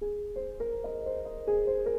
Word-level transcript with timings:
thank 0.00 0.14
you 1.46 1.89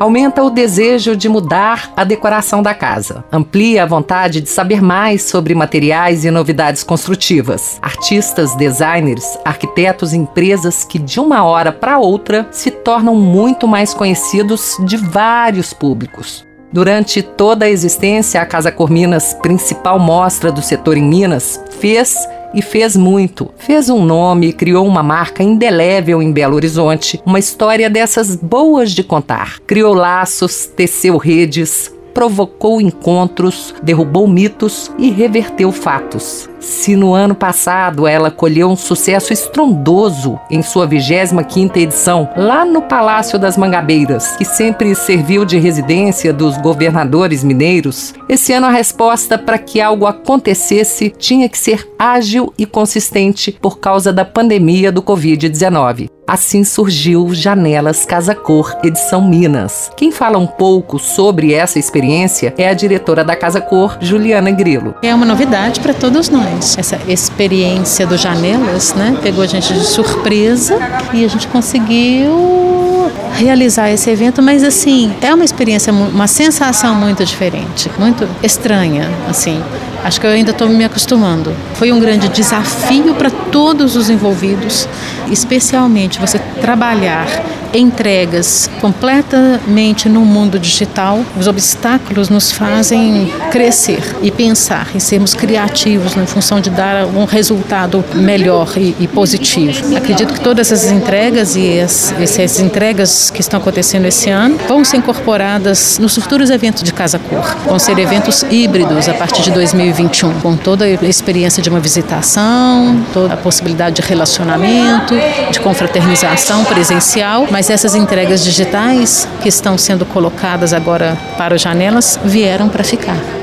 Aumenta 0.00 0.42
o 0.42 0.48
desejo 0.48 1.14
de 1.14 1.28
mudar 1.28 1.92
a 1.94 2.04
decoração 2.04 2.62
da 2.62 2.72
casa. 2.72 3.22
Amplia 3.30 3.82
a 3.82 3.86
vontade 3.86 4.40
de 4.40 4.48
saber 4.48 4.80
mais 4.80 5.24
sobre 5.24 5.54
materiais 5.54 6.24
e 6.24 6.30
novidades 6.30 6.82
construtivas. 6.82 7.78
Artistas, 7.82 8.56
designers, 8.56 9.38
arquitetos 9.44 10.14
e 10.14 10.16
empresas 10.16 10.84
que 10.84 10.98
de 10.98 11.20
uma 11.20 11.44
hora 11.44 11.70
para 11.70 11.98
outra 11.98 12.48
se 12.50 12.70
tornam 12.70 13.14
muito 13.14 13.68
mais 13.68 13.92
conhecidos 13.92 14.78
de 14.86 14.96
vários 14.96 15.74
públicos. 15.74 16.46
Durante 16.72 17.20
toda 17.20 17.66
a 17.66 17.70
existência, 17.70 18.40
a 18.40 18.46
Casa 18.46 18.72
Cor 18.72 18.90
Minas, 18.90 19.34
principal 19.34 19.98
mostra 19.98 20.50
do 20.50 20.62
setor 20.62 20.96
em 20.96 21.02
Minas, 21.02 21.62
fez 21.78 22.26
e 22.54 22.62
fez 22.62 22.96
muito. 22.96 23.50
Fez 23.56 23.88
um 23.88 24.04
nome, 24.04 24.52
criou 24.52 24.86
uma 24.86 25.02
marca 25.02 25.42
indelével 25.42 26.22
em 26.22 26.32
Belo 26.32 26.56
Horizonte, 26.56 27.20
uma 27.24 27.38
história 27.38 27.88
dessas 27.88 28.36
boas 28.36 28.92
de 28.92 29.02
contar. 29.02 29.60
Criou 29.66 29.94
laços, 29.94 30.66
teceu 30.66 31.16
redes, 31.16 31.92
provocou 32.12 32.80
encontros, 32.80 33.74
derrubou 33.82 34.26
mitos 34.26 34.90
e 34.98 35.10
reverteu 35.10 35.72
fatos. 35.72 36.48
Se 36.60 36.94
no 36.94 37.14
ano 37.14 37.34
passado 37.34 38.06
ela 38.06 38.30
colheu 38.30 38.68
um 38.68 38.76
sucesso 38.76 39.32
estrondoso 39.32 40.38
em 40.50 40.62
sua 40.62 40.86
25ª 40.86 41.76
edição, 41.78 42.28
lá 42.36 42.64
no 42.66 42.82
Palácio 42.82 43.38
das 43.38 43.56
Mangabeiras, 43.56 44.36
que 44.36 44.44
sempre 44.44 44.94
serviu 44.94 45.44
de 45.44 45.58
residência 45.58 46.32
dos 46.32 46.58
governadores 46.58 47.42
mineiros, 47.42 48.12
esse 48.28 48.52
ano 48.52 48.66
a 48.66 48.70
resposta 48.70 49.38
para 49.38 49.58
que 49.58 49.80
algo 49.80 50.04
acontecesse 50.04 51.10
tinha 51.16 51.48
que 51.48 51.58
ser 51.58 51.88
ágil 51.98 52.52
e 52.58 52.66
consistente 52.66 53.52
por 53.52 53.78
causa 53.78 54.12
da 54.12 54.24
pandemia 54.24 54.92
do 54.92 55.02
Covid-19. 55.02 56.19
Assim 56.30 56.62
surgiu 56.62 57.34
Janelas 57.34 58.06
Casa 58.06 58.36
Cor, 58.36 58.72
edição 58.84 59.20
Minas. 59.20 59.90
Quem 59.96 60.12
fala 60.12 60.38
um 60.38 60.46
pouco 60.46 60.96
sobre 60.96 61.52
essa 61.52 61.76
experiência 61.76 62.54
é 62.56 62.68
a 62.68 62.72
diretora 62.72 63.24
da 63.24 63.34
Casa 63.34 63.60
Cor, 63.60 63.98
Juliana 64.00 64.52
Grilo. 64.52 64.94
É 65.02 65.12
uma 65.12 65.26
novidade 65.26 65.80
para 65.80 65.92
todos 65.92 66.28
nós. 66.28 66.78
Essa 66.78 67.00
experiência 67.08 68.06
do 68.06 68.16
Janelas, 68.16 68.94
né, 68.94 69.18
pegou 69.20 69.42
a 69.42 69.46
gente 69.48 69.74
de 69.74 69.84
surpresa 69.84 70.78
e 71.12 71.24
a 71.24 71.28
gente 71.28 71.48
conseguiu 71.48 73.10
realizar 73.34 73.90
esse 73.90 74.08
evento, 74.08 74.40
mas 74.40 74.62
assim, 74.62 75.12
é 75.20 75.34
uma 75.34 75.44
experiência, 75.44 75.92
uma 75.92 76.28
sensação 76.28 76.94
muito 76.94 77.24
diferente, 77.24 77.90
muito 77.98 78.28
estranha, 78.40 79.10
assim. 79.28 79.60
Acho 80.04 80.20
que 80.20 80.26
eu 80.26 80.30
ainda 80.30 80.50
estou 80.50 80.68
me 80.68 80.84
acostumando. 80.84 81.54
Foi 81.74 81.92
um 81.92 82.00
grande 82.00 82.28
desafio 82.28 83.14
para 83.14 83.30
todos 83.30 83.96
os 83.96 84.08
envolvidos, 84.08 84.88
especialmente 85.30 86.18
você 86.18 86.38
trabalhar 86.60 87.26
entregas 87.74 88.70
completamente 88.80 90.08
no 90.08 90.24
mundo 90.24 90.58
digital. 90.58 91.20
Os 91.38 91.46
obstáculos 91.46 92.28
nos 92.28 92.50
fazem 92.50 93.32
crescer 93.50 94.02
e 94.22 94.30
pensar 94.30 94.88
e 94.94 95.00
sermos 95.00 95.34
criativos 95.34 96.14
na 96.14 96.26
função 96.26 96.60
de 96.60 96.70
dar 96.70 97.06
um 97.06 97.24
resultado 97.24 98.04
melhor 98.14 98.72
e, 98.76 98.96
e 98.98 99.06
positivo. 99.06 99.96
Acredito 99.96 100.34
que 100.34 100.40
todas 100.40 100.72
essas 100.72 100.90
entregas 100.90 101.56
e 101.56 101.80
as, 101.80 102.12
essas 102.20 102.60
entregas 102.60 103.30
que 103.30 103.40
estão 103.40 103.60
acontecendo 103.60 104.06
esse 104.06 104.30
ano 104.30 104.58
vão 104.68 104.84
ser 104.84 104.98
incorporadas 104.98 105.98
nos 105.98 106.14
futuros 106.14 106.50
eventos 106.50 106.82
de 106.82 106.92
Casa 106.92 107.18
Cor. 107.18 107.56
Vão 107.66 107.78
ser 107.78 107.98
eventos 107.98 108.44
híbridos 108.50 109.08
a 109.08 109.14
partir 109.14 109.42
de 109.42 109.50
2021, 109.90 110.40
com 110.40 110.56
toda 110.56 110.84
a 110.84 110.88
experiência 111.04 111.62
de 111.62 111.68
uma 111.68 111.80
visitação, 111.80 113.04
toda 113.12 113.34
a 113.34 113.36
possibilidade 113.36 113.96
de 113.96 114.02
relacionamento, 114.02 115.14
de 115.50 115.60
confraternização 115.60 116.64
presencial, 116.64 117.46
mas 117.50 117.70
essas 117.70 117.94
entregas 117.94 118.42
digitais 118.44 119.28
que 119.42 119.48
estão 119.48 119.76
sendo 119.76 120.06
colocadas 120.06 120.72
agora 120.72 121.16
para 121.36 121.58
janelas 121.58 122.18
vieram 122.24 122.68
para 122.68 122.84
ficar. 122.84 123.39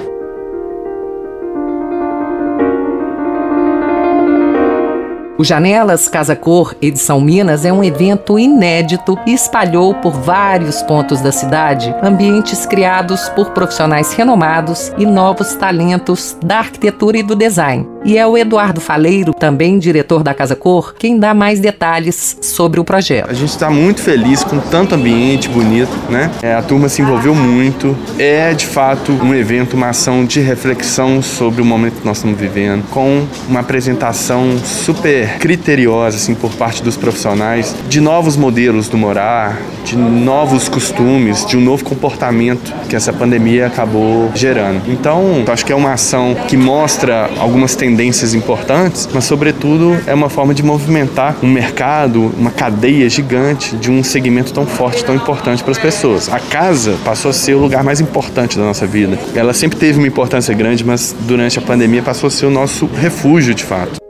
O 5.39 5.43
Janelas 5.43 6.09
Casa 6.09 6.35
Cor 6.35 6.75
Edição 6.81 7.21
Minas 7.21 7.63
é 7.63 7.71
um 7.71 7.83
evento 7.83 8.39
inédito 8.39 9.15
e 9.23 9.33
espalhou 9.33 9.93
por 9.93 10.11
vários 10.13 10.81
pontos 10.81 11.21
da 11.21 11.31
cidade 11.31 11.93
ambientes 12.01 12.65
criados 12.65 13.29
por 13.29 13.51
profissionais 13.51 14.13
renomados 14.13 14.91
e 14.97 15.05
novos 15.05 15.53
talentos 15.53 16.35
da 16.43 16.57
arquitetura 16.57 17.19
e 17.19 17.23
do 17.23 17.35
design. 17.35 17.96
E 18.07 18.18
é 18.18 18.25
o 18.25 18.38
Eduardo 18.38 18.79
Faleiro, 18.79 19.34
também 19.34 19.78
diretor 19.78 20.23
da 20.23 20.34
Casa 20.34 20.56
Cor, 20.56 20.95
quem 20.97 21.19
dá 21.19 21.34
mais 21.34 21.59
detalhes 21.59 22.38
sobre 22.41 22.79
o 22.79 22.84
projeto. 22.85 23.29
A 23.29 23.34
gente 23.34 23.50
está 23.50 23.69
muito 23.69 24.01
feliz 24.01 24.45
com 24.45 24.59
tanto 24.59 24.95
ambiente 24.95 25.50
bonito, 25.50 25.91
né? 26.09 26.31
É, 26.41 26.56
a 26.56 26.62
turma 26.62 26.88
se 26.88 27.01
envolveu 27.01 27.35
muito. 27.35 27.97
É 28.18 28.53
de 28.53 28.66
fato 28.66 29.12
um 29.12 29.35
evento, 29.35 29.73
uma 29.73 29.90
ação 29.90 30.23
de 30.23 30.40
reflexão 30.40 31.22
sobre 31.22 31.62
o 31.62 31.66
momento 31.66 32.00
que 32.00 32.06
nós 32.06 32.16
estamos 32.16 32.40
vivendo, 32.40 32.88
com 32.91 33.28
uma 33.45 33.59
apresentação 33.59 34.57
super 34.57 35.38
criteriosa 35.38 36.16
assim 36.16 36.34
por 36.34 36.53
parte 36.53 36.81
dos 36.81 36.95
profissionais 36.95 37.75
de 37.89 38.00
novos 38.00 38.38
modelos 38.38 38.88
do 38.88 38.97
morar, 38.97 39.59
de 39.84 39.97
novos 39.97 40.69
costumes, 40.69 41.45
de 41.45 41.57
um 41.57 41.62
novo 41.62 41.84
comportamento 41.84 42.74
que 42.88 42.95
essa 42.95 43.12
pandemia 43.12 43.68
acabou 43.68 44.31
gerando. 44.34 44.89
Então, 44.89 45.44
acho 45.45 45.66
que 45.66 45.74
é 45.74 45.75
uma 45.75 45.91
ação 45.91 46.34
que 46.47 46.56
mostra 46.56 47.29
algumas 47.38 47.75
tendências 47.75 47.96
importantes, 48.33 49.07
mas 49.13 49.25
sobretudo 49.25 49.97
é 50.05 50.13
uma 50.13 50.29
forma 50.29 50.53
de 50.53 50.63
movimentar 50.63 51.37
um 51.43 51.47
mercado, 51.47 52.33
uma 52.37 52.51
cadeia 52.51 53.09
gigante 53.09 53.75
de 53.75 53.91
um 53.91 54.03
segmento 54.03 54.53
tão 54.53 54.65
forte, 54.65 55.03
tão 55.03 55.15
importante 55.15 55.63
para 55.63 55.71
as 55.71 55.77
pessoas. 55.77 56.31
A 56.31 56.39
casa 56.39 56.97
passou 57.03 57.31
a 57.31 57.33
ser 57.33 57.53
o 57.55 57.59
lugar 57.59 57.83
mais 57.83 57.99
importante 57.99 58.57
da 58.57 58.63
nossa 58.63 58.85
vida. 58.85 59.17
Ela 59.35 59.53
sempre 59.53 59.77
teve 59.77 59.97
uma 59.97 60.07
importância 60.07 60.53
grande, 60.53 60.83
mas 60.83 61.15
durante 61.21 61.59
a 61.59 61.61
pandemia 61.61 62.01
passou 62.01 62.27
a 62.27 62.31
ser 62.31 62.45
o 62.45 62.51
nosso 62.51 62.85
refúgio 62.85 63.53
de 63.53 63.63
fato. 63.63 64.06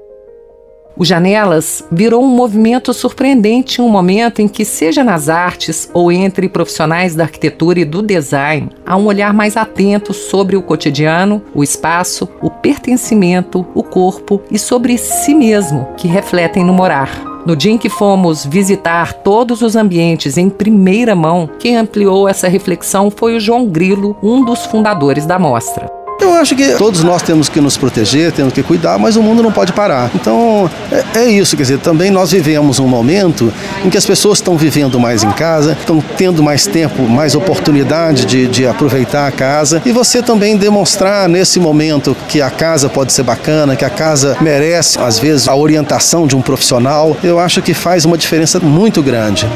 O 1.00 1.06
Janelas 1.06 1.84
virou 1.92 2.24
um 2.24 2.28
movimento 2.28 2.92
surpreendente 2.92 3.80
em 3.80 3.84
um 3.84 3.90
momento 3.90 4.42
em 4.42 4.48
que, 4.48 4.66
seja 4.66 5.04
nas 5.04 5.30
artes 5.30 5.88
ou 5.94 6.12
entre 6.12 6.50
profissionais 6.50 7.14
da 7.14 7.24
arquitetura 7.26 7.80
e 7.80 7.86
do 7.86 8.02
design, 8.02 8.70
há 8.84 8.98
um 8.98 9.06
olhar 9.06 9.32
mais 9.32 9.56
atento 9.56 10.12
sobre 10.12 10.56
o 10.56 10.62
cotidiano, 10.62 11.40
o 11.54 11.64
espaço, 11.64 12.28
o 12.42 12.50
pertencimento, 12.50 13.64
o 13.76 13.84
corpo 13.84 14.42
e 14.50 14.58
sobre 14.58 14.98
si 14.98 15.36
mesmo, 15.36 15.88
que 15.98 16.08
refletem 16.08 16.66
no 16.66 16.74
morar. 16.74 17.24
No 17.46 17.56
dia 17.56 17.72
em 17.72 17.78
que 17.78 17.90
fomos 17.90 18.44
visitar 18.44 19.14
todos 19.14 19.62
os 19.62 19.76
ambientes 19.76 20.36
em 20.36 20.50
primeira 20.50 21.16
mão, 21.16 21.48
quem 21.60 21.78
ampliou 21.78 22.28
essa 22.28 22.48
reflexão 22.48 23.12
foi 23.12 23.38
o 23.38 23.40
João 23.40 23.68
Grilo, 23.68 24.18
um 24.22 24.44
dos 24.44 24.66
fundadores 24.66 25.28
da 25.28 25.38
mostra. 25.38 25.97
Eu 26.20 26.34
acho 26.34 26.56
que 26.56 26.76
todos 26.76 27.04
nós 27.04 27.22
temos 27.22 27.48
que 27.48 27.62
nos 27.62 27.78
proteger, 27.78 28.32
temos 28.32 28.54
que 28.54 28.64
cuidar, 28.64 28.98
mas 28.98 29.16
o 29.16 29.24
mundo 29.24 29.44
não 29.44 29.52
pode 29.52 29.72
parar. 29.72 30.10
Então 30.16 30.70
é, 30.92 31.20
é, 31.20 31.30
isso, 31.30 31.56
quer 31.56 31.64
dizer, 31.64 31.80
também 31.80 32.10
nós 32.10 32.32
vivemos 32.32 32.80
um 32.80 32.88
momento 32.88 33.54
em 33.86 33.90
que 33.90 33.98
as 33.98 34.06
pessoas 34.06 34.40
estão 34.40 34.58
vivendo 34.58 35.00
mais 35.00 35.24
em 35.24 35.32
casa, 35.32 35.78
estão 35.80 36.04
tendo 36.18 36.42
mais 36.42 36.66
tempo, 36.66 37.04
mais 37.04 37.36
oportunidade 37.36 38.26
de, 38.26 38.48
de 38.48 38.66
aproveitar 38.66 39.28
a 39.28 39.32
casa 39.32 39.82
e 39.86 39.92
você 39.92 40.22
também 40.22 40.58
demonstrar 40.58 41.30
nesse 41.30 41.60
momento 41.60 42.16
que 42.28 42.42
a 42.42 42.50
casa 42.50 42.90
pode 42.90 43.14
ser 43.14 43.24
bacana, 43.24 43.76
que 43.76 43.86
a 43.86 43.90
casa 43.90 44.38
merece, 44.42 45.00
às 45.00 45.20
vezes, 45.20 45.48
a 45.48 45.56
orientação 45.56 46.26
de 46.26 46.36
um 46.36 46.42
profissional, 46.42 47.16
eu 47.24 47.40
acho 47.40 47.62
que 47.62 47.74
faz 47.74 48.06
uma 48.06 48.18
diferença 48.18 48.60
muito 48.60 49.02
grande. 49.04 49.48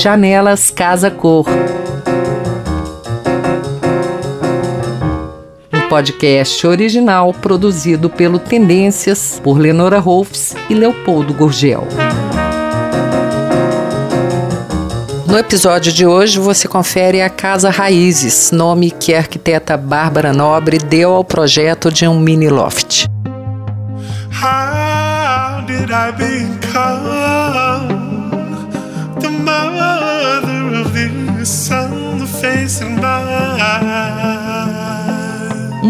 Janelas 0.00 0.70
Casa 0.70 1.10
Cor. 1.10 1.44
Um 5.70 5.88
podcast 5.90 6.66
original 6.66 7.34
produzido 7.34 8.08
pelo 8.08 8.38
Tendências 8.38 9.38
por 9.44 9.58
Lenora 9.58 9.98
Rolfs 9.98 10.56
e 10.70 10.74
Leopoldo 10.74 11.34
Gurgel. 11.34 11.86
No 15.26 15.36
episódio 15.36 15.92
de 15.92 16.06
hoje 16.06 16.38
você 16.38 16.66
confere 16.66 17.20
a 17.20 17.28
Casa 17.28 17.68
Raízes, 17.68 18.52
nome 18.52 18.90
que 18.90 19.12
a 19.12 19.18
arquiteta 19.18 19.76
Bárbara 19.76 20.32
Nobre 20.32 20.78
deu 20.78 21.12
ao 21.12 21.22
projeto 21.22 21.92
de 21.92 22.08
um 22.08 22.18
mini 22.18 22.48
loft. 22.48 23.04
How 24.32 25.60
did 25.66 25.90
I 25.90 26.10
become 26.16 27.49
passing 32.80 32.96
by. 32.96 34.29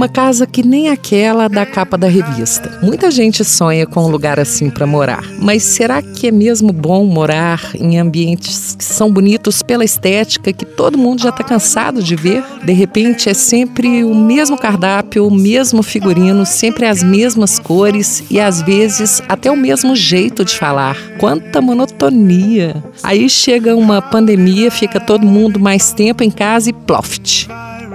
Uma 0.00 0.08
casa 0.08 0.46
que 0.46 0.66
nem 0.66 0.88
aquela 0.88 1.46
da 1.46 1.66
capa 1.66 1.98
da 1.98 2.08
revista. 2.08 2.78
Muita 2.82 3.10
gente 3.10 3.44
sonha 3.44 3.86
com 3.86 4.02
um 4.02 4.08
lugar 4.08 4.40
assim 4.40 4.70
para 4.70 4.86
morar, 4.86 5.22
mas 5.38 5.62
será 5.62 6.00
que 6.00 6.26
é 6.26 6.30
mesmo 6.30 6.72
bom 6.72 7.04
morar 7.04 7.72
em 7.74 7.98
ambientes 7.98 8.74
que 8.76 8.82
são 8.82 9.12
bonitos 9.12 9.62
pela 9.62 9.84
estética 9.84 10.54
que 10.54 10.64
todo 10.64 10.96
mundo 10.96 11.20
já 11.20 11.28
está 11.28 11.44
cansado 11.44 12.02
de 12.02 12.16
ver? 12.16 12.42
De 12.64 12.72
repente 12.72 13.28
é 13.28 13.34
sempre 13.34 14.02
o 14.02 14.14
mesmo 14.14 14.56
cardápio, 14.56 15.26
o 15.26 15.30
mesmo 15.30 15.82
figurino, 15.82 16.46
sempre 16.46 16.86
as 16.86 17.02
mesmas 17.02 17.58
cores 17.58 18.24
e 18.30 18.40
às 18.40 18.62
vezes 18.62 19.22
até 19.28 19.50
o 19.50 19.56
mesmo 19.56 19.94
jeito 19.94 20.46
de 20.46 20.56
falar. 20.56 20.96
Quanta 21.18 21.60
monotonia! 21.60 22.82
Aí 23.02 23.28
chega 23.28 23.76
uma 23.76 24.00
pandemia, 24.00 24.70
fica 24.70 24.98
todo 24.98 25.26
mundo 25.26 25.60
mais 25.60 25.92
tempo 25.92 26.24
em 26.24 26.30
casa 26.30 26.70
e 26.70 26.72
ploft. 26.72 27.48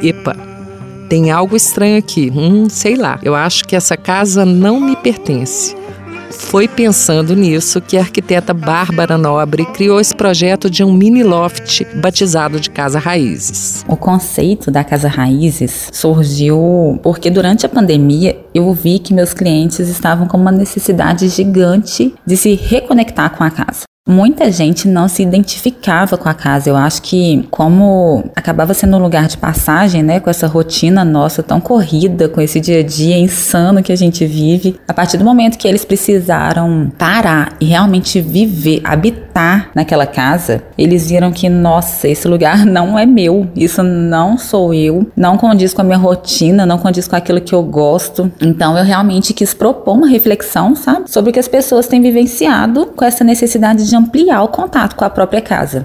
Epa! 0.03 0.54
Tem 1.09 1.31
algo 1.31 1.55
estranho 1.55 1.97
aqui. 1.97 2.31
Hum, 2.35 2.67
sei 2.69 2.95
lá. 2.95 3.19
Eu 3.21 3.35
acho 3.35 3.65
que 3.65 3.75
essa 3.75 3.95
casa 3.95 4.45
não 4.45 4.79
me 4.79 4.95
pertence. 4.95 5.75
Foi 6.31 6.67
pensando 6.67 7.35
nisso 7.35 7.79
que 7.79 7.97
a 7.97 8.01
arquiteta 8.01 8.53
Bárbara 8.53 9.17
Nobre 9.17 9.65
criou 9.65 9.99
esse 9.99 10.13
projeto 10.13 10.69
de 10.69 10.83
um 10.83 10.91
mini 10.91 11.23
loft 11.23 11.85
batizado 11.95 12.59
de 12.59 12.69
Casa 12.69 12.99
Raízes. 12.99 13.85
O 13.87 13.95
conceito 13.95 14.69
da 14.69 14.83
Casa 14.83 15.07
Raízes 15.07 15.89
surgiu 15.93 16.99
porque 17.01 17.29
durante 17.29 17.65
a 17.65 17.69
pandemia 17.69 18.37
eu 18.53 18.73
vi 18.73 18.99
que 18.99 19.13
meus 19.13 19.33
clientes 19.33 19.87
estavam 19.87 20.27
com 20.27 20.37
uma 20.37 20.51
necessidade 20.51 21.27
gigante 21.29 22.13
de 22.25 22.35
se 22.35 22.55
reconectar 22.55 23.35
com 23.35 23.43
a 23.43 23.49
casa. 23.49 23.83
Muita 24.07 24.51
gente 24.51 24.87
não 24.87 25.07
se 25.07 25.23
identificava 25.23 26.15
com 26.15 26.29
a 26.29 26.33
casa. 26.35 26.69
Eu 26.69 26.75
acho 26.75 27.01
que, 27.01 27.43
como 27.49 28.23
acabava 28.35 28.71
sendo 28.71 28.97
um 28.97 29.01
lugar 29.01 29.27
de 29.27 29.35
passagem, 29.35 30.03
né, 30.03 30.19
com 30.19 30.29
essa 30.29 30.45
rotina 30.45 31.03
nossa 31.03 31.41
tão 31.41 31.59
corrida, 31.59 32.29
com 32.29 32.39
esse 32.39 32.59
dia 32.59 32.81
a 32.81 32.83
dia 32.83 33.17
insano 33.17 33.81
que 33.81 33.91
a 33.91 33.95
gente 33.95 34.23
vive, 34.23 34.79
a 34.87 34.93
partir 34.93 35.17
do 35.17 35.25
momento 35.25 35.57
que 35.57 35.67
eles 35.67 35.83
precisaram 35.83 36.91
parar 36.99 37.57
e 37.59 37.65
realmente 37.65 38.21
viver, 38.21 38.79
habitar 38.83 39.71
naquela 39.73 40.05
casa, 40.05 40.61
eles 40.77 41.09
viram 41.09 41.31
que, 41.31 41.49
nossa, 41.49 42.07
esse 42.07 42.27
lugar 42.27 42.61
não 42.63 42.99
é 42.99 43.07
meu, 43.07 43.47
isso 43.55 43.81
não 43.81 44.37
sou 44.37 44.71
eu, 44.71 45.07
não 45.17 45.35
condiz 45.35 45.73
com 45.73 45.81
a 45.81 45.83
minha 45.83 45.97
rotina, 45.97 46.63
não 46.63 46.77
condiz 46.77 47.07
com 47.07 47.15
aquilo 47.15 47.41
que 47.41 47.55
eu 47.55 47.63
gosto. 47.63 48.31
Então, 48.39 48.77
eu 48.77 48.85
realmente 48.85 49.33
quis 49.33 49.51
propor 49.51 49.97
uma 49.97 50.07
reflexão, 50.07 50.75
sabe, 50.75 51.09
sobre 51.09 51.31
o 51.31 51.33
que 51.33 51.39
as 51.39 51.47
pessoas 51.47 51.87
têm 51.87 52.03
vivenciado 52.03 52.85
com 52.95 53.03
essa 53.03 53.23
necessidade 53.23 53.83
de 53.89 53.94
ampliar 53.95 54.43
o 54.43 54.49
contato 54.49 54.95
com 54.95 55.05
a 55.05 55.09
própria 55.09 55.41
casa. 55.41 55.83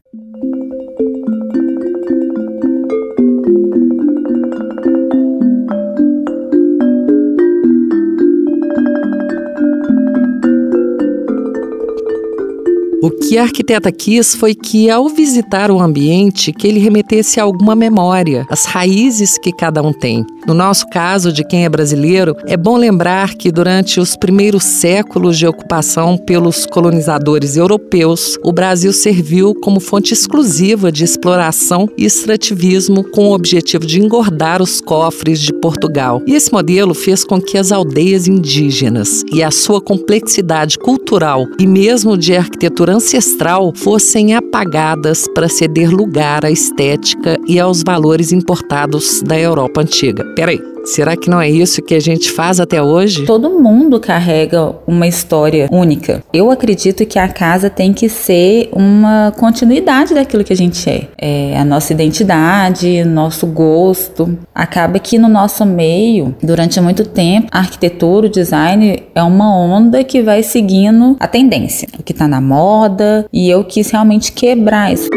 O 13.03 13.11
que 13.11 13.39
a 13.39 13.43
arquiteta 13.43 13.91
quis 13.91 14.35
foi 14.35 14.55
que, 14.55 14.91
ao 14.91 15.09
visitar 15.09 15.71
o 15.71 15.81
ambiente, 15.81 16.53
que 16.53 16.69
ele 16.69 16.79
remetesse 16.79 17.41
a 17.41 17.45
alguma 17.45 17.75
memória, 17.75 18.45
as 18.51 18.67
raízes 18.67 19.39
que 19.39 19.53
cada 19.53 19.83
um 19.83 19.93
tem. 19.93 20.27
No 20.51 20.57
nosso 20.57 20.89
caso, 20.89 21.33
de 21.33 21.45
quem 21.45 21.65
é 21.65 21.69
brasileiro, 21.69 22.37
é 22.45 22.57
bom 22.57 22.77
lembrar 22.77 23.35
que 23.35 23.53
durante 23.53 24.01
os 24.01 24.17
primeiros 24.17 24.65
séculos 24.65 25.39
de 25.39 25.47
ocupação 25.47 26.19
pelos 26.19 26.67
colonizadores 26.67 27.57
europeus, 27.57 28.37
o 28.43 28.51
Brasil 28.51 28.93
serviu 28.93 29.55
como 29.55 29.79
fonte 29.79 30.13
exclusiva 30.13 30.91
de 30.91 31.05
exploração 31.05 31.89
e 31.97 32.05
extrativismo 32.05 33.05
com 33.13 33.29
o 33.29 33.33
objetivo 33.33 33.87
de 33.87 34.01
engordar 34.01 34.61
os 34.61 34.81
cofres 34.81 35.41
de 35.41 35.53
Portugal. 35.53 36.21
E 36.27 36.35
esse 36.35 36.53
modelo 36.53 36.95
fez 36.95 37.23
com 37.23 37.41
que 37.41 37.57
as 37.57 37.71
aldeias 37.71 38.27
indígenas 38.27 39.23
e 39.33 39.45
a 39.45 39.53
sua 39.53 39.81
complexidade 39.81 40.77
cultural 40.79 41.47
e 41.61 41.67
mesmo 41.67 42.19
de 42.19 42.35
arquitetura 42.35 42.95
ancestral 42.95 43.73
fossem 43.77 44.35
apagadas 44.35 45.29
para 45.33 45.49
ceder 45.49 45.93
lugar 45.93 46.45
à 46.45 46.51
estética 46.51 47.39
e 47.47 47.61
aos 47.61 47.85
valores 47.85 48.33
importados 48.33 49.23
da 49.23 49.39
Europa 49.39 49.83
antiga. 49.83 50.25
Peraí. 50.41 50.59
Será 50.87 51.15
que 51.15 51.29
não 51.29 51.39
é 51.39 51.51
isso 51.51 51.83
que 51.83 51.95
a 51.95 52.01
gente 52.01 52.33
faz 52.33 52.59
até 52.59 52.83
hoje? 52.83 53.27
Todo 53.27 53.51
mundo 53.61 54.01
carrega 54.01 54.75
uma 54.87 55.07
história 55.07 55.69
única. 55.71 56.25
Eu 56.33 56.51
acredito 56.51 57.05
que 57.05 57.19
a 57.19 57.29
casa 57.29 57.69
tem 57.69 57.93
que 57.93 58.09
ser 58.09 58.71
uma 58.73 59.35
continuidade 59.37 60.15
daquilo 60.15 60.43
que 60.43 60.55
a 60.55 60.57
gente 60.57 60.89
é. 60.89 61.09
É 61.19 61.59
a 61.59 61.65
nossa 61.67 61.93
identidade, 61.93 63.05
nosso 63.05 63.47
gosto. 63.47 64.39
Acaba 64.55 64.99
que 64.99 65.19
no 65.19 65.29
nosso 65.29 65.67
meio, 65.67 66.35
durante 66.43 66.81
muito 66.81 67.05
tempo, 67.05 67.49
a 67.53 67.59
arquitetura, 67.59 68.27
o 68.27 68.31
design 68.31 69.03
é 69.15 69.23
uma 69.23 69.55
onda 69.55 70.03
que 70.03 70.23
vai 70.23 70.43
seguindo 70.43 71.19
a 71.21 71.29
tendência, 71.29 71.87
o 71.99 72.03
que 72.03 72.13
está 72.13 72.27
na 72.27 72.41
moda, 72.41 73.27
e 73.31 73.51
eu 73.51 73.63
quis 73.63 73.91
realmente 73.91 74.33
quebrar 74.33 74.91
isso. 74.91 75.11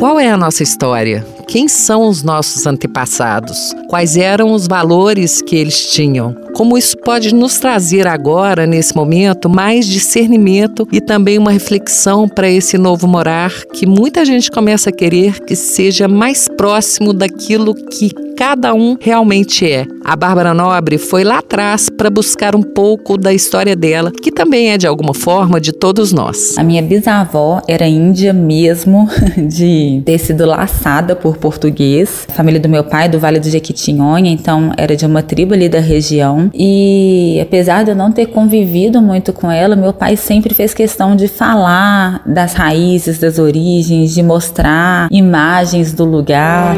Qual 0.00 0.18
é 0.18 0.28
a 0.28 0.36
nossa 0.36 0.64
história? 0.64 1.35
Quem 1.48 1.68
são 1.68 2.08
os 2.08 2.24
nossos 2.24 2.66
antepassados? 2.66 3.72
Quais 3.88 4.16
eram 4.16 4.52
os 4.52 4.66
valores 4.66 5.40
que 5.40 5.54
eles 5.54 5.92
tinham? 5.92 6.34
Como 6.56 6.78
isso 6.78 6.96
pode 6.96 7.34
nos 7.34 7.58
trazer 7.58 8.06
agora, 8.06 8.66
nesse 8.66 8.96
momento, 8.96 9.46
mais 9.46 9.86
discernimento 9.86 10.88
e 10.90 11.02
também 11.02 11.36
uma 11.36 11.50
reflexão 11.50 12.26
para 12.26 12.48
esse 12.50 12.78
novo 12.78 13.06
morar 13.06 13.52
que 13.74 13.84
muita 13.84 14.24
gente 14.24 14.50
começa 14.50 14.88
a 14.88 14.92
querer 14.92 15.38
que 15.44 15.54
seja 15.54 16.08
mais 16.08 16.48
próximo 16.48 17.12
daquilo 17.12 17.74
que 17.74 18.10
cada 18.36 18.74
um 18.74 18.96
realmente 19.00 19.70
é. 19.70 19.86
A 20.04 20.14
Bárbara 20.14 20.52
Nobre 20.52 20.98
foi 20.98 21.24
lá 21.24 21.38
atrás 21.38 21.88
para 21.88 22.10
buscar 22.10 22.54
um 22.54 22.62
pouco 22.62 23.16
da 23.16 23.32
história 23.32 23.74
dela, 23.74 24.12
que 24.12 24.30
também 24.30 24.70
é 24.70 24.78
de 24.78 24.86
alguma 24.86 25.14
forma 25.14 25.60
de 25.60 25.72
todos 25.72 26.12
nós. 26.12 26.56
A 26.58 26.62
minha 26.62 26.82
bisavó 26.82 27.62
era 27.66 27.88
índia 27.88 28.32
mesmo, 28.32 29.08
de 29.48 30.02
ter 30.04 30.18
sido 30.18 30.44
laçada 30.44 31.16
por 31.16 31.38
português. 31.38 32.26
A 32.28 32.32
família 32.34 32.60
do 32.60 32.68
meu 32.68 32.84
pai 32.84 33.08
do 33.08 33.18
Vale 33.18 33.40
do 33.40 33.48
Jequitinhonha, 33.48 34.30
então 34.30 34.72
era 34.76 34.94
de 34.94 35.06
uma 35.06 35.22
tribo 35.22 35.54
ali 35.54 35.68
da 35.68 35.80
região. 35.80 36.45
E 36.54 37.38
apesar 37.40 37.84
de 37.84 37.90
eu 37.90 37.96
não 37.96 38.12
ter 38.12 38.26
convivido 38.26 39.00
muito 39.00 39.32
com 39.32 39.50
ela, 39.50 39.76
meu 39.76 39.92
pai 39.92 40.16
sempre 40.16 40.54
fez 40.54 40.74
questão 40.74 41.16
de 41.16 41.28
falar 41.28 42.22
das 42.26 42.54
raízes, 42.54 43.18
das 43.18 43.38
origens, 43.38 44.14
de 44.14 44.22
mostrar 44.22 45.08
imagens 45.10 45.92
do 45.92 46.04
lugar. 46.04 46.76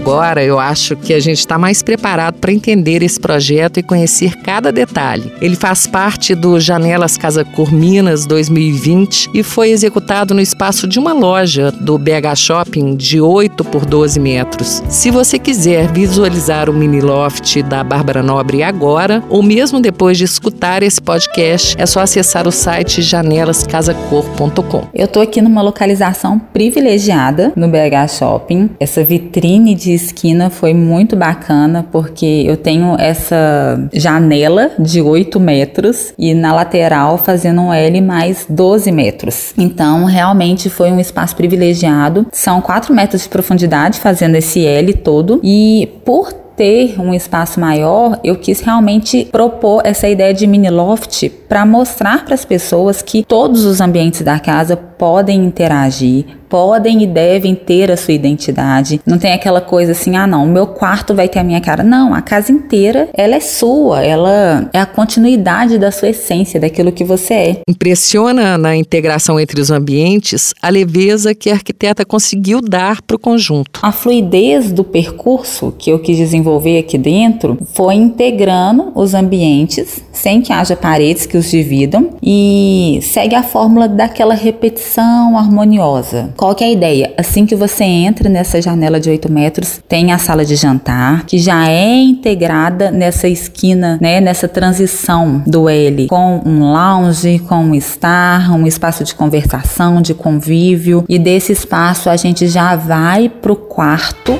Agora 0.00 0.42
eu 0.42 0.58
acho 0.58 0.96
que 0.96 1.12
a 1.12 1.20
gente 1.20 1.40
está 1.40 1.58
mais 1.58 1.82
preparado 1.82 2.36
para 2.36 2.50
entender 2.50 3.02
esse 3.02 3.20
projeto 3.20 3.78
e 3.78 3.82
conhecer 3.82 4.34
cada 4.36 4.72
detalhe. 4.72 5.30
Ele 5.42 5.54
faz 5.54 5.86
parte 5.86 6.34
do 6.34 6.58
Janelas 6.58 7.18
Casa 7.18 7.44
Cor 7.44 7.70
Minas 7.70 8.24
2020 8.24 9.28
e 9.34 9.42
foi 9.42 9.68
executado 9.68 10.32
no 10.32 10.40
espaço 10.40 10.88
de 10.88 10.98
uma 10.98 11.12
loja 11.12 11.70
do 11.70 11.98
BH 11.98 12.34
Shopping 12.34 12.96
de 12.96 13.20
8 13.20 13.62
por 13.62 13.84
12 13.84 14.18
metros. 14.18 14.82
Se 14.88 15.10
você 15.10 15.38
quiser 15.38 15.92
visualizar 15.92 16.70
o 16.70 16.72
mini 16.72 17.02
loft 17.02 17.62
da 17.62 17.84
Bárbara 17.84 18.22
Nobre 18.22 18.62
agora, 18.62 19.22
ou 19.28 19.42
mesmo 19.42 19.80
depois 19.80 20.16
de 20.16 20.24
escutar 20.24 20.82
esse 20.82 21.02
podcast, 21.02 21.76
é 21.78 21.84
só 21.84 22.00
acessar 22.00 22.48
o 22.48 22.52
site 22.52 23.02
janelascasacor.com. 23.02 24.88
Eu 24.94 25.04
estou 25.04 25.22
aqui 25.22 25.42
numa 25.42 25.60
localização 25.60 26.38
privilegiada 26.38 27.52
no 27.54 27.68
BH 27.68 28.08
Shopping. 28.18 28.70
Essa 28.80 29.04
vitrine 29.04 29.74
de 29.74 29.89
esquina 29.94 30.50
foi 30.50 30.74
muito 30.74 31.16
bacana 31.16 31.86
porque 31.90 32.44
eu 32.46 32.56
tenho 32.56 32.96
essa 32.98 33.88
janela 33.92 34.70
de 34.78 35.00
8 35.00 35.38
metros 35.38 36.12
e 36.18 36.34
na 36.34 36.54
lateral 36.54 37.18
fazendo 37.18 37.60
um 37.60 37.72
L 37.72 38.00
mais 38.00 38.46
12 38.48 38.90
metros. 38.92 39.52
Então, 39.56 40.04
realmente 40.04 40.68
foi 40.68 40.90
um 40.90 41.00
espaço 41.00 41.36
privilegiado. 41.36 42.26
São 42.32 42.60
4 42.60 42.94
metros 42.94 43.22
de 43.22 43.28
profundidade 43.28 44.00
fazendo 44.00 44.36
esse 44.36 44.64
L 44.64 44.92
todo 44.94 45.40
e 45.42 45.88
por 46.04 46.32
ter 46.60 47.00
um 47.00 47.14
espaço 47.14 47.58
maior, 47.58 48.20
eu 48.22 48.36
quis 48.36 48.60
realmente 48.60 49.24
propor 49.32 49.80
essa 49.82 50.06
ideia 50.06 50.34
de 50.34 50.46
mini 50.46 50.68
loft 50.68 51.26
para 51.48 51.64
mostrar 51.64 52.22
para 52.26 52.34
as 52.34 52.44
pessoas 52.44 53.00
que 53.00 53.24
todos 53.24 53.64
os 53.64 53.80
ambientes 53.80 54.20
da 54.20 54.38
casa 54.38 54.76
podem 55.00 55.46
interagir, 55.46 56.26
podem 56.46 57.04
e 57.04 57.06
devem 57.06 57.54
ter 57.54 57.90
a 57.90 57.96
sua 57.96 58.12
identidade. 58.12 59.00
Não 59.06 59.18
tem 59.18 59.32
aquela 59.32 59.62
coisa 59.62 59.92
assim, 59.92 60.14
ah 60.14 60.26
não, 60.26 60.44
o 60.44 60.48
meu 60.48 60.66
quarto 60.66 61.14
vai 61.14 61.26
ter 61.26 61.38
a 61.38 61.44
minha 61.44 61.60
cara. 61.60 61.82
Não, 61.82 62.12
a 62.12 62.20
casa 62.20 62.52
inteira, 62.52 63.08
ela 63.14 63.36
é 63.36 63.40
sua, 63.40 64.04
ela 64.04 64.68
é 64.74 64.78
a 64.78 64.84
continuidade 64.84 65.78
da 65.78 65.90
sua 65.90 66.10
essência, 66.10 66.60
daquilo 66.60 66.92
que 66.92 67.02
você 67.02 67.34
é. 67.34 67.56
Impressiona 67.66 68.58
na 68.58 68.76
integração 68.76 69.40
entre 69.40 69.58
os 69.58 69.70
ambientes 69.70 70.52
a 70.60 70.68
leveza 70.68 71.34
que 71.34 71.48
a 71.48 71.54
arquiteta 71.54 72.04
conseguiu 72.04 72.60
dar 72.60 73.00
para 73.00 73.16
o 73.16 73.18
conjunto. 73.18 73.80
A 73.82 73.92
fluidez 73.92 74.70
do 74.70 74.84
percurso 74.84 75.74
que 75.78 75.90
eu 75.90 75.98
quis 75.98 76.18
desenvolver 76.18 76.78
aqui 76.78 76.98
dentro 76.98 77.56
foi 77.72 77.94
integrando 77.94 78.92
os 78.94 79.14
ambientes 79.14 80.04
sem 80.12 80.42
que 80.42 80.52
haja 80.52 80.76
paredes 80.76 81.24
que 81.24 81.38
os 81.38 81.50
dividam 81.50 82.10
e 82.22 82.98
segue 83.02 83.34
a 83.34 83.42
fórmula 83.42 83.88
daquela 83.88 84.34
repetição 84.34 84.89
harmoniosa. 84.98 86.30
Qual 86.36 86.54
que 86.54 86.64
é 86.64 86.68
a 86.68 86.70
ideia? 86.70 87.14
Assim 87.16 87.46
que 87.46 87.54
você 87.54 87.84
entra 87.84 88.28
nessa 88.28 88.60
janela 88.60 88.98
de 88.98 89.10
8 89.10 89.30
metros, 89.30 89.80
tem 89.88 90.12
a 90.12 90.18
sala 90.18 90.44
de 90.44 90.56
jantar, 90.56 91.24
que 91.26 91.38
já 91.38 91.68
é 91.68 91.96
integrada 91.96 92.90
nessa 92.90 93.28
esquina, 93.28 93.98
né, 94.00 94.20
nessa 94.20 94.48
transição 94.48 95.42
do 95.46 95.68
L, 95.68 96.06
com 96.08 96.40
um 96.44 96.72
lounge, 96.72 97.38
com 97.40 97.56
um 97.56 97.74
estar, 97.74 98.52
um 98.52 98.66
espaço 98.66 99.04
de 99.04 99.14
conversação, 99.14 100.00
de 100.00 100.14
convívio, 100.14 101.04
e 101.08 101.18
desse 101.18 101.52
espaço 101.52 102.08
a 102.08 102.16
gente 102.16 102.46
já 102.48 102.74
vai 102.76 103.28
pro 103.28 103.54
quarto 103.54 104.38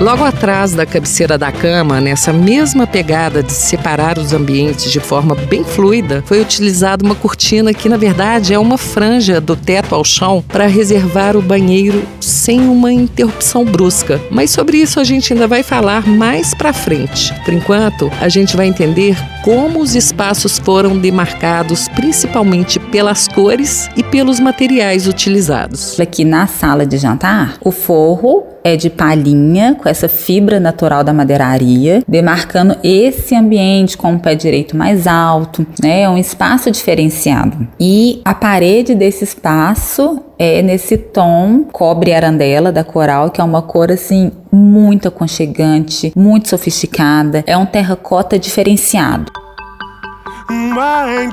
Logo 0.00 0.24
atrás 0.24 0.72
da 0.72 0.86
cabeceira 0.86 1.36
da 1.36 1.52
cama, 1.52 2.00
nessa 2.00 2.32
mesma 2.32 2.86
pegada 2.86 3.42
de 3.42 3.52
separar 3.52 4.16
os 4.16 4.32
ambientes 4.32 4.90
de 4.90 4.98
forma 4.98 5.34
bem 5.34 5.62
fluida, 5.62 6.22
foi 6.24 6.40
utilizada 6.40 7.04
uma 7.04 7.14
cortina 7.14 7.74
que, 7.74 7.86
na 7.86 7.98
verdade, 7.98 8.54
é 8.54 8.58
uma 8.58 8.78
franja 8.78 9.42
do 9.42 9.54
teto 9.54 9.94
ao 9.94 10.02
chão 10.02 10.42
para 10.48 10.66
reservar 10.66 11.36
o 11.36 11.42
banheiro 11.42 12.02
sem 12.18 12.60
uma 12.62 12.90
interrupção 12.90 13.62
brusca. 13.62 14.18
Mas 14.30 14.50
sobre 14.50 14.78
isso 14.78 14.98
a 14.98 15.04
gente 15.04 15.34
ainda 15.34 15.46
vai 15.46 15.62
falar 15.62 16.08
mais 16.08 16.54
para 16.54 16.72
frente. 16.72 17.34
Por 17.44 17.52
enquanto, 17.52 18.10
a 18.22 18.28
gente 18.30 18.56
vai 18.56 18.68
entender 18.68 19.18
como 19.44 19.80
os 19.80 19.94
espaços 19.94 20.58
foram 20.58 20.96
demarcados 20.96 21.88
principalmente 21.88 22.80
pelas 22.80 23.28
cores 23.28 23.90
e 23.94 24.02
pelos 24.02 24.40
materiais 24.40 25.06
utilizados. 25.06 26.00
Aqui 26.00 26.24
na 26.24 26.46
sala 26.46 26.86
de 26.86 26.96
jantar, 26.96 27.58
o 27.60 27.70
forro 27.70 28.49
é 28.62 28.76
de 28.76 28.90
palhinha, 28.90 29.76
com 29.80 29.88
essa 29.88 30.08
fibra 30.08 30.60
natural 30.60 31.02
da 31.02 31.12
madeiraria, 31.12 32.02
demarcando 32.06 32.76
esse 32.82 33.34
ambiente 33.34 33.96
com 33.96 34.14
o 34.14 34.18
pé 34.18 34.34
direito 34.34 34.76
mais 34.76 35.06
alto, 35.06 35.66
né? 35.82 36.02
É 36.02 36.08
um 36.08 36.18
espaço 36.18 36.70
diferenciado. 36.70 37.66
E 37.78 38.20
a 38.24 38.34
parede 38.34 38.94
desse 38.94 39.24
espaço 39.24 40.20
é 40.38 40.62
nesse 40.62 40.96
tom 40.96 41.64
cobre 41.70 42.12
arandela 42.12 42.72
da 42.72 42.84
coral, 42.84 43.30
que 43.30 43.40
é 43.40 43.44
uma 43.44 43.62
cor 43.62 43.90
assim 43.90 44.30
muito 44.50 45.08
aconchegante, 45.08 46.12
muito 46.16 46.48
sofisticada. 46.48 47.44
É 47.46 47.56
um 47.56 47.66
terracota 47.66 48.38
diferenciado. 48.38 49.30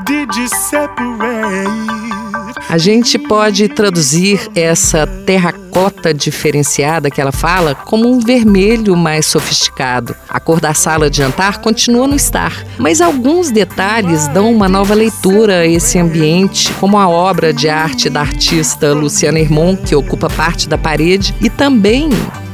Did 0.06 0.36
you 0.36 0.48
separate? 0.48 2.37
A 2.70 2.78
gente 2.78 3.18
pode 3.18 3.70
traduzir 3.70 4.50
essa 4.54 5.08
terracota 5.08 6.14
diferenciada 6.14 7.10
que 7.10 7.22
ela 7.22 7.32
fala 7.32 7.74
como 7.74 8.10
um 8.12 8.20
vermelho 8.20 8.96
mais 8.98 9.26
sofisticado. 9.26 10.14
A 10.28 10.38
cor 10.38 10.60
da 10.60 10.74
sala 10.74 11.10
de 11.10 11.18
jantar 11.18 11.60
continua 11.60 12.08
no 12.08 12.16
estar, 12.16 12.66
mas 12.78 13.00
alguns 13.00 13.52
detalhes 13.52 14.28
dão 14.28 14.52
uma 14.52 14.68
nova 14.68 14.94
leitura 14.94 15.60
a 15.60 15.66
esse 15.68 15.98
ambiente, 15.98 16.74
como 16.74 16.98
a 16.98 17.08
obra 17.08 17.54
de 17.54 17.70
arte 17.70 18.10
da 18.10 18.20
artista 18.20 18.94
Luciana 18.94 19.40
Hermon, 19.40 19.78
que 19.78 19.96
ocupa 19.96 20.30
parte 20.30 20.68
da 20.68 20.78
parede, 20.78 21.34
e 21.40 21.50
também 21.50 22.10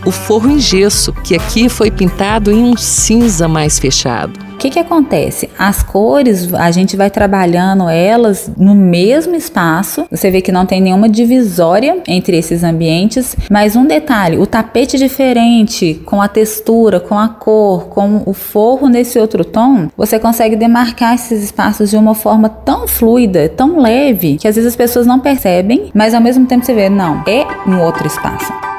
o 0.05 0.11
forro 0.11 0.49
em 0.49 0.59
gesso, 0.59 1.13
que 1.23 1.35
aqui 1.35 1.69
foi 1.69 1.89
pintado 1.89 2.51
em 2.51 2.63
um 2.63 2.77
cinza 2.77 3.47
mais 3.47 3.79
fechado. 3.79 4.43
O 4.53 4.57
que, 4.63 4.69
que 4.69 4.79
acontece? 4.79 5.49
As 5.59 5.83
cores, 5.83 6.53
a 6.53 6.71
gente 6.71 6.95
vai 6.95 7.09
trabalhando 7.09 7.89
elas 7.89 8.49
no 8.57 8.73
mesmo 8.73 9.35
espaço. 9.35 10.05
Você 10.09 10.31
vê 10.31 10.41
que 10.41 10.53
não 10.53 10.65
tem 10.65 10.79
nenhuma 10.79 11.09
divisória 11.09 12.01
entre 12.07 12.37
esses 12.37 12.63
ambientes. 12.63 13.35
Mas 13.51 13.75
um 13.75 13.85
detalhe: 13.85 14.37
o 14.37 14.45
tapete 14.45 14.97
diferente, 14.97 16.01
com 16.05 16.21
a 16.21 16.29
textura, 16.29 17.01
com 17.01 17.19
a 17.19 17.27
cor, 17.27 17.87
com 17.87 18.23
o 18.25 18.31
forro 18.31 18.87
nesse 18.87 19.19
outro 19.19 19.43
tom, 19.43 19.89
você 19.97 20.17
consegue 20.17 20.55
demarcar 20.55 21.15
esses 21.15 21.43
espaços 21.43 21.89
de 21.89 21.97
uma 21.97 22.15
forma 22.15 22.47
tão 22.47 22.87
fluida, 22.87 23.49
tão 23.49 23.81
leve, 23.81 24.37
que 24.37 24.47
às 24.47 24.55
vezes 24.55 24.69
as 24.69 24.75
pessoas 24.77 25.05
não 25.05 25.19
percebem, 25.19 25.91
mas 25.93 26.13
ao 26.13 26.21
mesmo 26.21 26.45
tempo 26.45 26.65
você 26.65 26.73
vê, 26.73 26.89
não, 26.89 27.21
é 27.27 27.45
um 27.67 27.81
outro 27.81 28.07
espaço. 28.07 28.72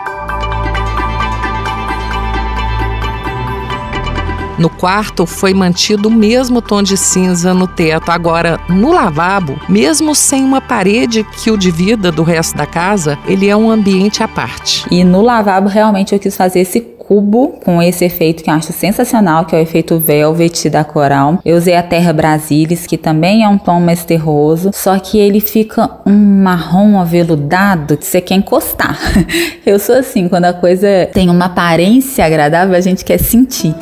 No 4.58 4.70
quarto 4.70 5.26
foi 5.26 5.52
mantido 5.52 6.08
o 6.08 6.12
mesmo 6.12 6.62
tom 6.62 6.82
de 6.82 6.96
cinza 6.96 7.52
no 7.52 7.66
teto. 7.66 8.10
Agora, 8.10 8.58
no 8.68 8.92
lavabo, 8.92 9.58
mesmo 9.68 10.14
sem 10.14 10.44
uma 10.44 10.60
parede 10.60 11.24
que 11.42 11.50
o 11.50 11.56
divida 11.56 12.10
do 12.12 12.22
resto 12.22 12.56
da 12.56 12.66
casa, 12.66 13.18
ele 13.26 13.48
é 13.48 13.56
um 13.56 13.70
ambiente 13.70 14.22
à 14.22 14.28
parte. 14.28 14.86
E 14.90 15.02
no 15.04 15.20
lavabo, 15.22 15.68
realmente, 15.68 16.12
eu 16.12 16.18
quis 16.18 16.36
fazer 16.36 16.60
esse 16.60 16.94
cubo 17.06 17.58
com 17.64 17.82
esse 17.82 18.04
efeito 18.04 18.42
que 18.42 18.50
eu 18.50 18.54
acho 18.54 18.72
sensacional, 18.72 19.44
que 19.44 19.54
é 19.54 19.58
o 19.58 19.62
efeito 19.62 19.98
velvet 19.98 20.70
da 20.70 20.84
coral. 20.84 21.38
Eu 21.44 21.56
usei 21.56 21.76
a 21.76 21.82
Terra 21.82 22.12
Brasilis, 22.12 22.86
que 22.86 22.96
também 22.96 23.44
é 23.44 23.48
um 23.48 23.58
tom 23.58 23.80
mais 23.80 24.04
terroso, 24.04 24.70
só 24.72 24.98
que 24.98 25.18
ele 25.18 25.40
fica 25.40 25.90
um 26.06 26.42
marrom 26.42 26.98
aveludado 26.98 27.96
que 27.96 28.06
você 28.06 28.20
quer 28.20 28.36
encostar. 28.36 28.98
eu 29.64 29.78
sou 29.78 29.96
assim, 29.96 30.28
quando 30.28 30.46
a 30.46 30.52
coisa 30.52 31.08
tem 31.12 31.28
uma 31.28 31.46
aparência 31.46 32.24
agradável, 32.24 32.74
a 32.74 32.80
gente 32.80 33.04
quer 33.04 33.18
sentir. 33.18 33.74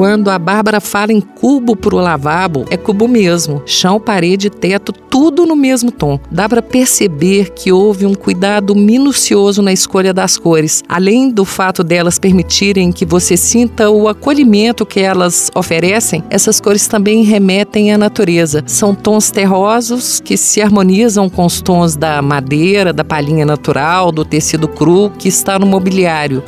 Quando 0.00 0.30
a 0.30 0.38
Bárbara 0.38 0.80
fala 0.80 1.12
em 1.12 1.20
cubo 1.20 1.76
pro 1.76 1.98
lavabo, 1.98 2.64
é 2.70 2.76
cubo 2.78 3.06
mesmo. 3.06 3.62
Chão, 3.66 4.00
parede, 4.00 4.48
teto, 4.48 4.94
tudo 4.94 5.44
no 5.44 5.54
mesmo 5.54 5.92
tom. 5.92 6.18
Dá 6.30 6.48
para 6.48 6.62
perceber 6.62 7.50
que 7.50 7.70
houve 7.70 8.06
um 8.06 8.14
cuidado 8.14 8.74
minucioso 8.74 9.60
na 9.60 9.74
escolha 9.74 10.14
das 10.14 10.38
cores, 10.38 10.82
além 10.88 11.30
do 11.30 11.44
fato 11.44 11.84
delas 11.84 12.18
permitirem 12.18 12.92
que 12.92 13.04
você 13.04 13.36
sinta 13.36 13.90
o 13.90 14.08
acolhimento 14.08 14.86
que 14.86 15.00
elas 15.00 15.50
oferecem. 15.54 16.24
Essas 16.30 16.62
cores 16.62 16.86
também 16.86 17.22
remetem 17.22 17.92
à 17.92 17.98
natureza. 17.98 18.64
São 18.66 18.94
tons 18.94 19.30
terrosos 19.30 20.18
que 20.18 20.34
se 20.34 20.62
harmonizam 20.62 21.28
com 21.28 21.44
os 21.44 21.60
tons 21.60 21.94
da 21.94 22.22
madeira, 22.22 22.90
da 22.90 23.04
palhinha 23.04 23.44
natural, 23.44 24.10
do 24.10 24.24
tecido 24.24 24.66
cru 24.66 25.10
que 25.18 25.28
está 25.28 25.58
no 25.58 25.66
mobiliário. 25.66 26.42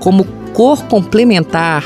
Como 0.00 0.22
cor 0.52 0.84
complementar, 0.84 1.82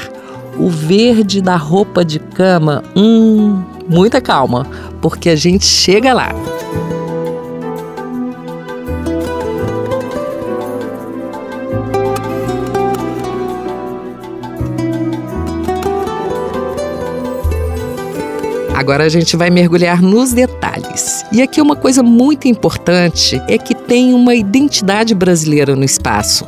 o 0.59 0.69
verde 0.69 1.41
da 1.41 1.57
roupa 1.57 2.05
de 2.05 2.19
cama, 2.19 2.83
hum, 2.97 3.63
muita 3.89 4.21
calma, 4.21 4.67
porque 5.01 5.29
a 5.29 5.37
gente 5.37 5.65
chega 5.65 6.13
lá. 6.13 6.31
Agora 18.75 19.05
a 19.05 19.09
gente 19.09 19.35
vai 19.37 19.49
mergulhar 19.49 20.03
nos 20.03 20.33
detalhes. 20.33 21.25
E 21.33 21.41
aqui 21.41 21.59
uma 21.59 21.75
coisa 21.75 22.03
muito 22.03 22.49
importante 22.49 23.41
é 23.49 23.57
que 23.57 23.75
tem 23.75 24.13
uma 24.13 24.35
identidade 24.35 25.15
brasileira 25.15 25.75
no 25.75 25.85
espaço. 25.85 26.45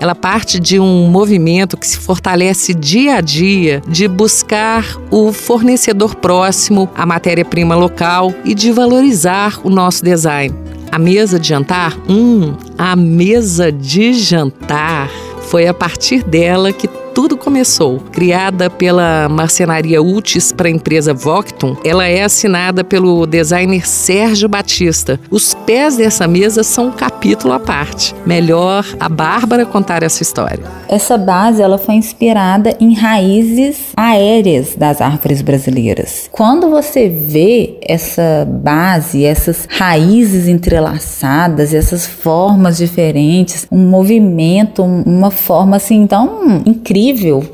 Ela 0.00 0.14
parte 0.14 0.58
de 0.58 0.80
um 0.80 1.08
movimento 1.08 1.76
que 1.76 1.86
se 1.86 1.98
fortalece 1.98 2.72
dia 2.72 3.16
a 3.16 3.20
dia 3.20 3.82
de 3.86 4.08
buscar 4.08 4.96
o 5.10 5.30
fornecedor 5.30 6.14
próximo, 6.14 6.88
a 6.94 7.04
matéria-prima 7.04 7.74
local 7.74 8.32
e 8.42 8.54
de 8.54 8.72
valorizar 8.72 9.60
o 9.62 9.68
nosso 9.68 10.02
design. 10.02 10.54
A 10.90 10.98
mesa 10.98 11.38
de 11.38 11.48
jantar? 11.48 11.98
Hum, 12.08 12.54
a 12.78 12.96
mesa 12.96 13.70
de 13.70 14.14
jantar. 14.14 15.10
Foi 15.42 15.66
a 15.66 15.74
partir 15.74 16.22
dela 16.22 16.72
que 16.72 16.88
tudo 17.14 17.36
começou. 17.36 17.98
Criada 18.12 18.70
pela 18.70 19.28
marcenaria 19.28 20.02
Ultis 20.02 20.52
para 20.52 20.68
a 20.68 20.70
empresa 20.70 21.12
Voctum, 21.12 21.76
ela 21.84 22.06
é 22.06 22.22
assinada 22.22 22.84
pelo 22.84 23.26
designer 23.26 23.86
Sérgio 23.86 24.48
Batista. 24.48 25.18
Os 25.30 25.54
pés 25.54 25.96
dessa 25.96 26.26
mesa 26.26 26.62
são 26.62 26.88
um 26.88 26.92
capítulo 26.92 27.52
à 27.52 27.60
parte. 27.60 28.14
Melhor 28.24 28.84
a 28.98 29.08
Bárbara 29.08 29.66
contar 29.66 30.02
essa 30.02 30.22
história. 30.22 30.64
Essa 30.88 31.16
base 31.16 31.62
ela 31.62 31.78
foi 31.78 31.94
inspirada 31.94 32.76
em 32.80 32.94
raízes 32.94 33.92
aéreas 33.96 34.74
das 34.76 35.00
árvores 35.00 35.42
brasileiras. 35.42 36.28
Quando 36.32 36.70
você 36.70 37.08
vê 37.08 37.78
essa 37.82 38.46
base, 38.48 39.24
essas 39.24 39.66
raízes 39.68 40.48
entrelaçadas, 40.48 41.74
essas 41.74 42.06
formas 42.06 42.76
diferentes, 42.76 43.66
um 43.70 43.88
movimento, 43.88 44.82
uma 44.82 45.30
forma 45.30 45.76
assim 45.76 46.06
tão 46.06 46.62
incrível. 46.66 46.99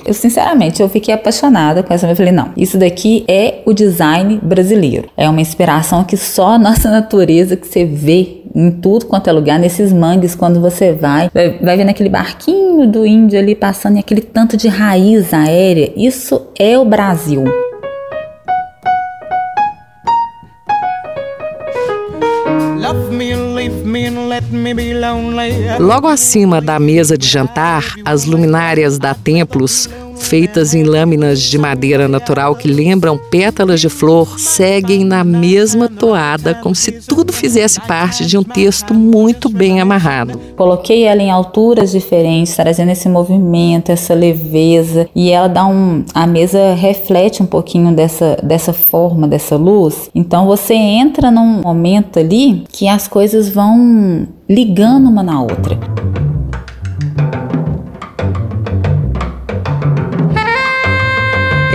Eu 0.04 0.14
sinceramente 0.14 0.82
eu 0.82 0.88
fiquei 0.88 1.14
apaixonada 1.14 1.82
com 1.82 1.92
essa. 1.92 2.06
Eu 2.08 2.16
falei 2.16 2.32
não, 2.32 2.50
isso 2.56 2.76
daqui 2.78 3.24
é 3.28 3.62
o 3.64 3.72
design 3.72 4.40
brasileiro. 4.42 5.08
É 5.16 5.28
uma 5.28 5.40
inspiração 5.40 6.04
que 6.04 6.16
só 6.16 6.52
a 6.52 6.58
nossa 6.58 6.88
natureza 6.90 7.56
que 7.56 7.66
você 7.66 7.84
vê 7.84 8.42
em 8.54 8.70
tudo 8.70 9.04
quanto 9.04 9.28
é 9.28 9.32
lugar, 9.32 9.58
nesses 9.58 9.92
mangues, 9.92 10.34
quando 10.34 10.60
você 10.60 10.92
vai, 10.92 11.28
vai, 11.32 11.58
vai 11.58 11.76
vendo 11.76 11.90
aquele 11.90 12.08
barquinho 12.08 12.86
do 12.86 13.04
índio 13.04 13.38
ali 13.38 13.54
passando 13.54 13.96
e 13.96 14.00
aquele 14.00 14.22
tanto 14.22 14.56
de 14.56 14.66
raiz 14.66 15.34
aérea. 15.34 15.92
Isso 15.94 16.46
é 16.58 16.78
o 16.78 16.84
Brasil. 16.84 17.44
Logo 25.78 26.08
acima 26.08 26.60
da 26.60 26.78
mesa 26.78 27.16
de 27.16 27.26
jantar, 27.26 27.84
as 28.04 28.24
luminárias 28.24 28.98
da 28.98 29.14
Templos 29.14 29.88
feitas 30.18 30.74
em 30.74 30.82
lâminas 30.82 31.40
de 31.40 31.58
madeira 31.58 32.08
natural 32.08 32.54
que 32.54 32.68
lembram 32.68 33.18
pétalas 33.30 33.80
de 33.80 33.88
flor, 33.88 34.38
seguem 34.38 35.04
na 35.04 35.22
mesma 35.22 35.88
toada, 35.88 36.54
como 36.54 36.74
se 36.74 36.92
tudo 36.92 37.32
fizesse 37.32 37.80
parte 37.80 38.26
de 38.26 38.36
um 38.36 38.42
texto 38.42 38.94
muito 38.94 39.48
bem 39.48 39.80
amarrado. 39.80 40.38
Coloquei 40.56 41.04
ela 41.04 41.22
em 41.22 41.30
alturas 41.30 41.92
diferentes, 41.92 42.54
trazendo 42.54 42.90
esse 42.90 43.08
movimento, 43.08 43.90
essa 43.90 44.14
leveza, 44.14 45.08
e 45.14 45.30
ela 45.30 45.48
dá 45.48 45.66
um. 45.66 46.04
A 46.14 46.26
mesa 46.26 46.74
reflete 46.74 47.42
um 47.42 47.46
pouquinho 47.46 47.92
dessa, 47.92 48.36
dessa 48.42 48.72
forma, 48.72 49.28
dessa 49.28 49.56
luz. 49.56 50.10
Então 50.14 50.46
você 50.46 50.74
entra 50.74 51.30
num 51.30 51.62
momento 51.62 52.18
ali 52.18 52.64
que 52.70 52.88
as 52.88 53.06
coisas 53.08 53.48
vão 53.48 54.26
ligando 54.48 55.08
uma 55.08 55.22
na 55.22 55.42
outra. 55.42 55.78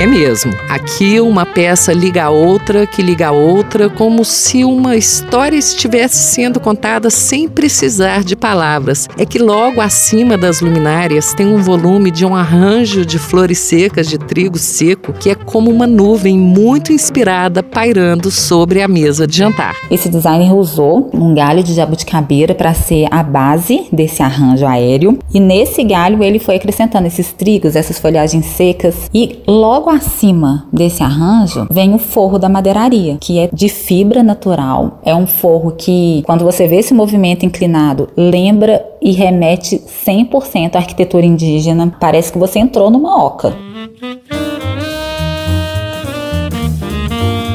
É 0.02 0.08
mesmo. 0.08 0.52
Aqui 0.68 1.22
uma 1.22 1.46
peça 1.46 1.94
liga 1.94 2.24
a 2.24 2.30
outra, 2.32 2.88
que 2.88 3.04
liga 3.04 3.28
a 3.28 3.32
outra, 3.32 3.88
como 3.88 4.26
se 4.26 4.64
uma 4.64 4.96
história 4.96 5.56
estivesse 5.56 6.34
sendo 6.34 6.60
contada 6.60 7.12
sem 7.12 7.48
precisar 7.48 8.24
de 8.24 8.36
palavras. 8.36 9.08
É 9.16 9.28
que 9.28 9.38
logo 9.38 9.80
acima 9.80 10.36
das 10.36 10.60
luminárias 10.60 11.36
tem 11.36 11.46
um 11.46 11.62
volume 11.62 12.10
de 12.10 12.26
um 12.26 12.36
arranjo 12.36 13.06
de 13.06 13.20
flores 13.20 13.60
secas 13.60 14.08
de 14.08 14.18
trigo 14.18 14.58
seco, 14.58 15.14
que 15.14 15.30
é 15.30 15.36
como 15.36 15.70
uma 15.70 15.86
nuvem 15.86 16.36
muito 16.36 16.92
inspirada 16.92 17.62
pairando 17.62 18.32
sobre 18.32 18.82
a 18.82 18.88
mesa 18.88 19.28
de 19.28 19.38
jantar. 19.38 19.76
Esse 19.92 20.10
designer 20.10 20.52
usou 20.52 21.12
um 21.14 21.36
galho 21.36 21.64
de 21.64 21.76
jabuticabeira 21.76 22.56
para 22.56 22.74
ser 22.74 23.06
a 23.12 23.22
base 23.22 23.86
desse 23.94 24.24
arranjo 24.24 24.66
aéreo, 24.66 25.20
e 25.32 25.40
nesse 25.40 25.84
galho 25.84 26.24
ele 26.24 26.40
foi 26.40 26.56
acrescentando 26.56 27.06
esses 27.06 27.32
trigos, 27.32 27.76
essas 27.76 28.00
folhagens 28.00 28.48
secas, 28.48 28.96
e 29.14 29.38
logo 29.48 29.91
acima 29.92 30.66
desse 30.72 31.04
arranjo 31.04 31.68
vem 31.70 31.94
o 31.94 32.00
forro 32.00 32.40
da 32.40 32.50
madeiraria, 32.50 33.18
que 33.20 33.40
é 33.40 33.50
de 33.52 33.70
fibra 33.70 34.24
natural. 34.24 35.00
É 35.04 35.14
um 35.14 35.28
forro 35.28 35.72
que, 35.72 36.24
quando 36.26 36.44
você 36.44 36.68
vê 36.68 36.78
esse 36.78 36.94
movimento 36.94 37.46
inclinado, 37.46 38.10
lembra 38.16 38.86
e 39.02 39.12
remete 39.12 39.78
100% 40.06 40.76
à 40.76 40.80
arquitetura 40.80 41.26
indígena. 41.26 41.96
Parece 42.00 42.32
que 42.32 42.38
você 42.38 42.60
entrou 42.60 42.90
numa 42.90 43.24
oca. 43.24 43.54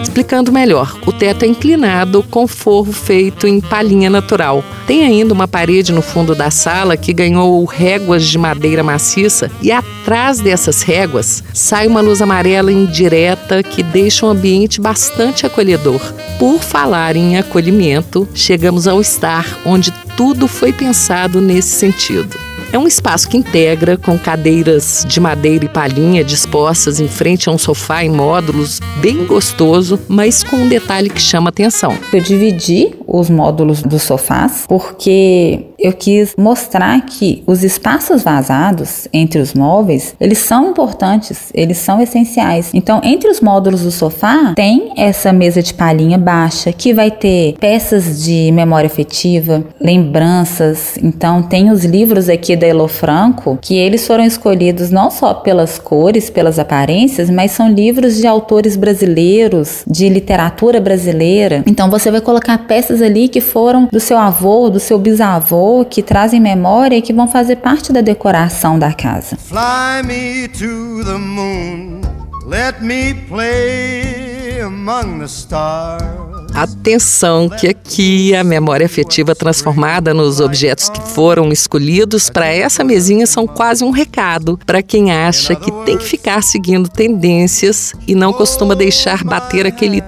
Explicando 0.06 0.52
melhor, 0.52 0.96
o 1.04 1.12
teto 1.12 1.44
é 1.44 1.48
inclinado 1.48 2.22
com 2.30 2.46
forro 2.46 2.92
feito 2.92 3.44
em 3.44 3.60
palhinha 3.60 4.08
natural. 4.08 4.64
Tem 4.86 5.04
ainda 5.04 5.34
uma 5.34 5.48
parede 5.48 5.92
no 5.92 6.00
fundo 6.00 6.32
da 6.32 6.48
sala 6.48 6.96
que 6.96 7.12
ganhou 7.12 7.62
réguas 7.64 8.24
de 8.24 8.38
madeira 8.38 8.84
maciça 8.84 9.50
e 9.60 9.72
atrás 9.72 10.38
dessas 10.38 10.82
réguas 10.82 11.42
sai 11.52 11.88
uma 11.88 12.00
luz 12.00 12.22
amarela 12.22 12.70
indireta 12.70 13.64
que 13.64 13.82
deixa 13.82 14.24
o 14.24 14.28
ambiente 14.28 14.80
bastante 14.80 15.44
acolhedor. 15.44 16.00
Por 16.38 16.60
falar 16.60 17.16
em 17.16 17.36
acolhimento, 17.36 18.28
chegamos 18.32 18.86
ao 18.86 19.00
estar 19.00 19.58
onde 19.66 19.92
tudo 20.16 20.46
foi 20.46 20.72
pensado 20.72 21.40
nesse 21.40 21.70
sentido. 21.70 22.45
É 22.72 22.78
um 22.78 22.86
espaço 22.86 23.28
que 23.28 23.36
integra 23.36 23.96
com 23.96 24.18
cadeiras 24.18 25.04
de 25.08 25.20
madeira 25.20 25.64
e 25.64 25.68
palhinha 25.68 26.24
dispostas 26.24 27.00
em 27.00 27.08
frente 27.08 27.48
a 27.48 27.52
um 27.52 27.58
sofá 27.58 28.04
em 28.04 28.10
módulos, 28.10 28.80
bem 29.00 29.24
gostoso, 29.24 29.98
mas 30.08 30.42
com 30.42 30.56
um 30.56 30.68
detalhe 30.68 31.08
que 31.08 31.20
chama 31.20 31.48
atenção. 31.48 31.96
Eu 32.12 32.20
dividi 32.20 32.92
os 33.06 33.30
módulos 33.30 33.82
dos 33.82 34.02
sofás 34.02 34.64
porque 34.68 35.66
eu 35.78 35.92
quis 35.92 36.34
mostrar 36.36 37.00
que 37.04 37.42
os 37.46 37.62
espaços 37.62 38.22
vazados 38.22 39.06
entre 39.12 39.40
os 39.40 39.54
móveis, 39.54 40.14
eles 40.20 40.38
são 40.38 40.70
importantes, 40.70 41.50
eles 41.54 41.78
são 41.78 42.00
essenciais. 42.00 42.70
Então, 42.72 43.00
entre 43.04 43.28
os 43.30 43.40
módulos 43.40 43.82
do 43.82 43.90
sofá, 43.90 44.52
tem 44.54 44.92
essa 44.96 45.32
mesa 45.32 45.62
de 45.62 45.74
palhinha 45.74 46.18
baixa, 46.18 46.72
que 46.72 46.94
vai 46.94 47.10
ter 47.10 47.54
peças 47.60 48.24
de 48.24 48.50
memória 48.52 48.86
afetiva, 48.86 49.64
lembranças. 49.80 50.96
Então, 51.02 51.42
tem 51.42 51.70
os 51.70 51.84
livros 51.84 52.28
aqui 52.28 52.56
da 52.56 52.66
Elo 52.66 52.88
Franco, 52.88 53.58
que 53.60 53.76
eles 53.76 54.06
foram 54.06 54.24
escolhidos 54.24 54.90
não 54.90 55.10
só 55.10 55.34
pelas 55.34 55.78
cores, 55.78 56.30
pelas 56.30 56.58
aparências, 56.58 57.28
mas 57.28 57.52
são 57.52 57.70
livros 57.70 58.16
de 58.16 58.26
autores 58.26 58.76
brasileiros, 58.76 59.84
de 59.86 60.08
literatura 60.08 60.80
brasileira. 60.80 61.62
Então, 61.66 61.90
você 61.90 62.10
vai 62.10 62.20
colocar 62.20 62.58
peças 62.66 62.95
ali 63.02 63.28
que 63.28 63.40
foram 63.40 63.88
do 63.90 64.00
seu 64.00 64.18
avô, 64.18 64.70
do 64.70 64.80
seu 64.80 64.98
bisavô, 64.98 65.84
que 65.84 66.02
trazem 66.02 66.40
memória 66.40 66.96
e 66.96 67.02
que 67.02 67.12
vão 67.12 67.28
fazer 67.28 67.56
parte 67.56 67.92
da 67.92 68.00
decoração 68.00 68.78
da 68.78 68.92
casa. 68.92 69.36
Fly 69.36 70.02
me 70.04 70.48
to 70.48 71.04
the 71.04 71.18
moon, 71.18 72.00
let 72.46 72.80
me 72.80 73.14
play 73.28 74.60
among 74.60 75.20
the 75.20 75.26
stars. 75.26 76.36
Atenção 76.56 77.50
que 77.50 77.68
aqui 77.68 78.34
a 78.34 78.42
memória 78.42 78.86
afetiva 78.86 79.34
transformada 79.34 80.14
nos 80.14 80.40
objetos 80.40 80.88
que 80.88 81.02
foram 81.02 81.52
escolhidos 81.52 82.30
para 82.30 82.46
essa 82.46 82.82
mesinha 82.82 83.26
são 83.26 83.46
quase 83.46 83.84
um 83.84 83.90
recado 83.90 84.58
para 84.64 84.82
quem 84.82 85.12
acha 85.12 85.54
que 85.54 85.70
tem 85.84 85.98
que 85.98 86.04
ficar 86.04 86.42
seguindo 86.42 86.88
tendências 86.88 87.92
e 88.08 88.14
não 88.14 88.32
costuma 88.32 88.74
deixar 88.74 89.22
bater 89.22 89.66
aquele 89.66 90.00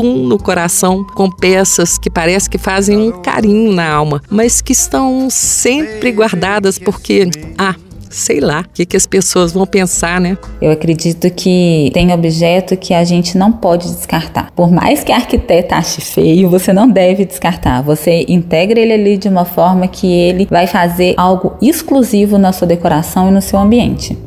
tum-tum 0.00 0.26
no 0.26 0.38
coração 0.38 1.04
com 1.04 1.30
peças 1.30 1.98
que 1.98 2.10
parece 2.10 2.48
que 2.48 2.58
fazem 2.58 2.96
um 2.96 3.12
carinho 3.12 3.72
na 3.72 3.88
alma, 3.88 4.22
mas 4.28 4.60
que 4.60 4.72
estão 4.72 5.28
sempre 5.30 6.10
guardadas 6.12 6.78
porque 6.78 7.28
ah, 7.58 7.74
sei 8.08 8.40
lá, 8.40 8.62
o 8.62 8.74
que, 8.74 8.84
que 8.84 8.96
as 8.96 9.06
pessoas 9.06 9.52
vão 9.52 9.66
pensar, 9.66 10.20
né? 10.20 10.36
Eu 10.60 10.72
acredito 10.72 11.30
que 11.30 11.90
tem 11.94 12.12
objeto 12.12 12.76
que 12.76 12.92
a 12.92 13.04
gente 13.04 13.38
não 13.38 13.52
pode 13.52 13.88
descartar. 13.88 14.50
Por 14.50 14.70
mais 14.70 15.04
que 15.04 15.12
a 15.12 15.16
arquiteta 15.16 15.76
ache 15.76 16.00
feio, 16.00 16.50
você 16.50 16.72
não 16.72 16.88
deve 16.88 17.24
descartar. 17.24 17.82
Você 17.82 18.24
integra 18.28 18.80
ele 18.80 18.92
ali 18.92 19.16
de 19.16 19.28
uma 19.28 19.44
forma 19.44 19.86
que 19.86 20.10
ele 20.12 20.46
vai 20.50 20.66
fazer 20.66 21.14
algo 21.16 21.54
exclusivo 21.62 22.36
na 22.36 22.52
sua 22.52 22.66
decoração 22.66 23.28
e 23.28 23.30
no 23.30 23.40
seu 23.40 23.58
ambiente. 23.58 24.18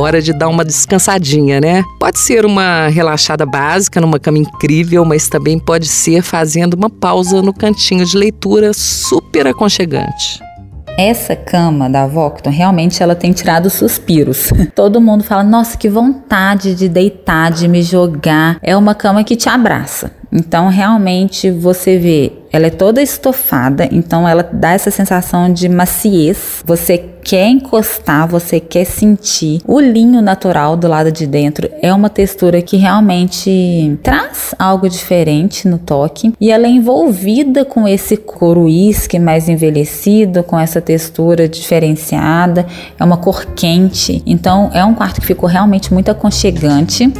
Hora 0.00 0.22
de 0.22 0.32
dar 0.32 0.48
uma 0.48 0.64
descansadinha, 0.64 1.60
né? 1.60 1.84
Pode 1.98 2.18
ser 2.18 2.46
uma 2.46 2.88
relaxada 2.88 3.44
básica 3.44 4.00
numa 4.00 4.18
cama 4.18 4.38
incrível, 4.38 5.04
mas 5.04 5.28
também 5.28 5.58
pode 5.58 5.86
ser 5.86 6.22
fazendo 6.22 6.74
uma 6.74 6.88
pausa 6.88 7.42
no 7.42 7.52
cantinho 7.52 8.04
de 8.04 8.16
leitura 8.16 8.72
super 8.72 9.46
aconchegante. 9.46 10.40
Essa 10.98 11.34
cama 11.34 11.88
da 11.88 12.06
Vocton 12.06 12.50
realmente 12.50 13.02
ela 13.02 13.14
tem 13.14 13.32
tirado 13.32 13.70
suspiros. 13.70 14.50
Todo 14.74 15.00
mundo 15.00 15.24
fala: 15.24 15.42
"Nossa, 15.42 15.76
que 15.76 15.88
vontade 15.88 16.74
de 16.74 16.88
deitar, 16.88 17.50
de 17.50 17.68
me 17.68 17.82
jogar". 17.82 18.58
É 18.62 18.76
uma 18.76 18.94
cama 18.94 19.24
que 19.24 19.36
te 19.36 19.48
abraça. 19.48 20.10
Então, 20.32 20.68
realmente, 20.68 21.50
você 21.50 21.98
vê 21.98 22.32
ela 22.52 22.66
é 22.66 22.70
toda 22.70 23.00
estofada, 23.00 23.88
então 23.92 24.28
ela 24.28 24.42
dá 24.42 24.72
essa 24.72 24.90
sensação 24.90 25.52
de 25.52 25.68
maciez. 25.68 26.62
Você 26.64 26.98
quer 27.22 27.48
encostar, 27.48 28.26
você 28.26 28.58
quer 28.58 28.84
sentir. 28.84 29.60
O 29.66 29.78
linho 29.78 30.20
natural 30.20 30.76
do 30.76 30.88
lado 30.88 31.12
de 31.12 31.28
dentro 31.28 31.70
é 31.80 31.94
uma 31.94 32.10
textura 32.10 32.60
que 32.60 32.76
realmente 32.76 33.96
traz 34.02 34.52
algo 34.58 34.88
diferente 34.88 35.68
no 35.68 35.78
toque 35.78 36.32
e 36.40 36.50
ela 36.50 36.66
é 36.66 36.70
envolvida 36.70 37.64
com 37.64 37.86
esse 37.86 38.16
couro 38.16 38.62
uísque 38.62 39.18
mais 39.18 39.48
envelhecido, 39.48 40.42
com 40.42 40.58
essa 40.58 40.80
textura 40.80 41.48
diferenciada. 41.48 42.66
É 42.98 43.04
uma 43.04 43.16
cor 43.16 43.46
quente, 43.54 44.24
então 44.26 44.70
é 44.74 44.84
um 44.84 44.94
quarto 44.94 45.20
que 45.20 45.26
ficou 45.26 45.48
realmente 45.48 45.94
muito 45.94 46.10
aconchegante. 46.10 47.12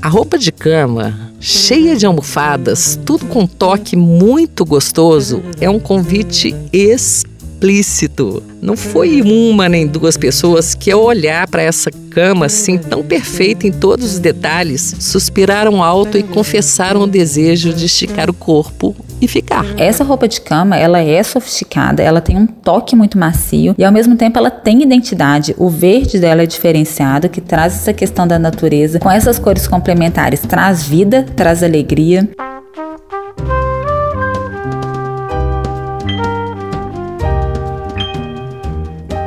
A 0.00 0.08
roupa 0.08 0.38
de 0.38 0.50
cama, 0.50 1.30
cheia 1.38 1.94
de 1.94 2.06
almofadas, 2.06 2.98
tudo 3.04 3.26
com 3.26 3.46
toque 3.46 3.96
muito 3.96 4.64
gostoso, 4.64 5.42
é 5.60 5.68
um 5.68 5.78
convite 5.78 6.54
explícito. 6.72 8.42
Não 8.62 8.78
foi 8.78 9.20
uma 9.20 9.68
nem 9.68 9.86
duas 9.86 10.16
pessoas 10.16 10.74
que, 10.74 10.90
ao 10.90 11.02
olhar 11.02 11.46
para 11.48 11.60
essa 11.60 11.90
cama 12.08 12.46
assim 12.46 12.78
tão 12.78 13.02
perfeita 13.02 13.66
em 13.66 13.72
todos 13.72 14.14
os 14.14 14.18
detalhes, 14.18 14.96
suspiraram 14.98 15.82
alto 15.82 16.16
e 16.16 16.22
confessaram 16.22 17.02
o 17.02 17.06
desejo 17.06 17.74
de 17.74 17.84
esticar 17.84 18.30
o 18.30 18.34
corpo 18.34 18.96
e 19.24 19.28
ficar. 19.28 19.64
Essa 19.78 20.04
roupa 20.04 20.26
de 20.26 20.40
cama, 20.40 20.76
ela 20.76 21.00
é 21.00 21.22
sofisticada, 21.22 22.02
ela 22.02 22.20
tem 22.20 22.36
um 22.36 22.46
toque 22.46 22.96
muito 22.96 23.18
macio 23.18 23.74
e 23.78 23.84
ao 23.84 23.92
mesmo 23.92 24.16
tempo 24.16 24.38
ela 24.38 24.50
tem 24.50 24.82
identidade. 24.82 25.54
O 25.58 25.68
verde 25.68 26.18
dela 26.18 26.42
é 26.42 26.46
diferenciado, 26.46 27.28
que 27.28 27.40
traz 27.40 27.74
essa 27.74 27.92
questão 27.92 28.26
da 28.26 28.38
natureza. 28.38 28.98
Com 28.98 29.10
essas 29.10 29.38
cores 29.38 29.66
complementares, 29.66 30.40
traz 30.40 30.82
vida, 30.82 31.24
traz 31.36 31.62
alegria. 31.62 32.28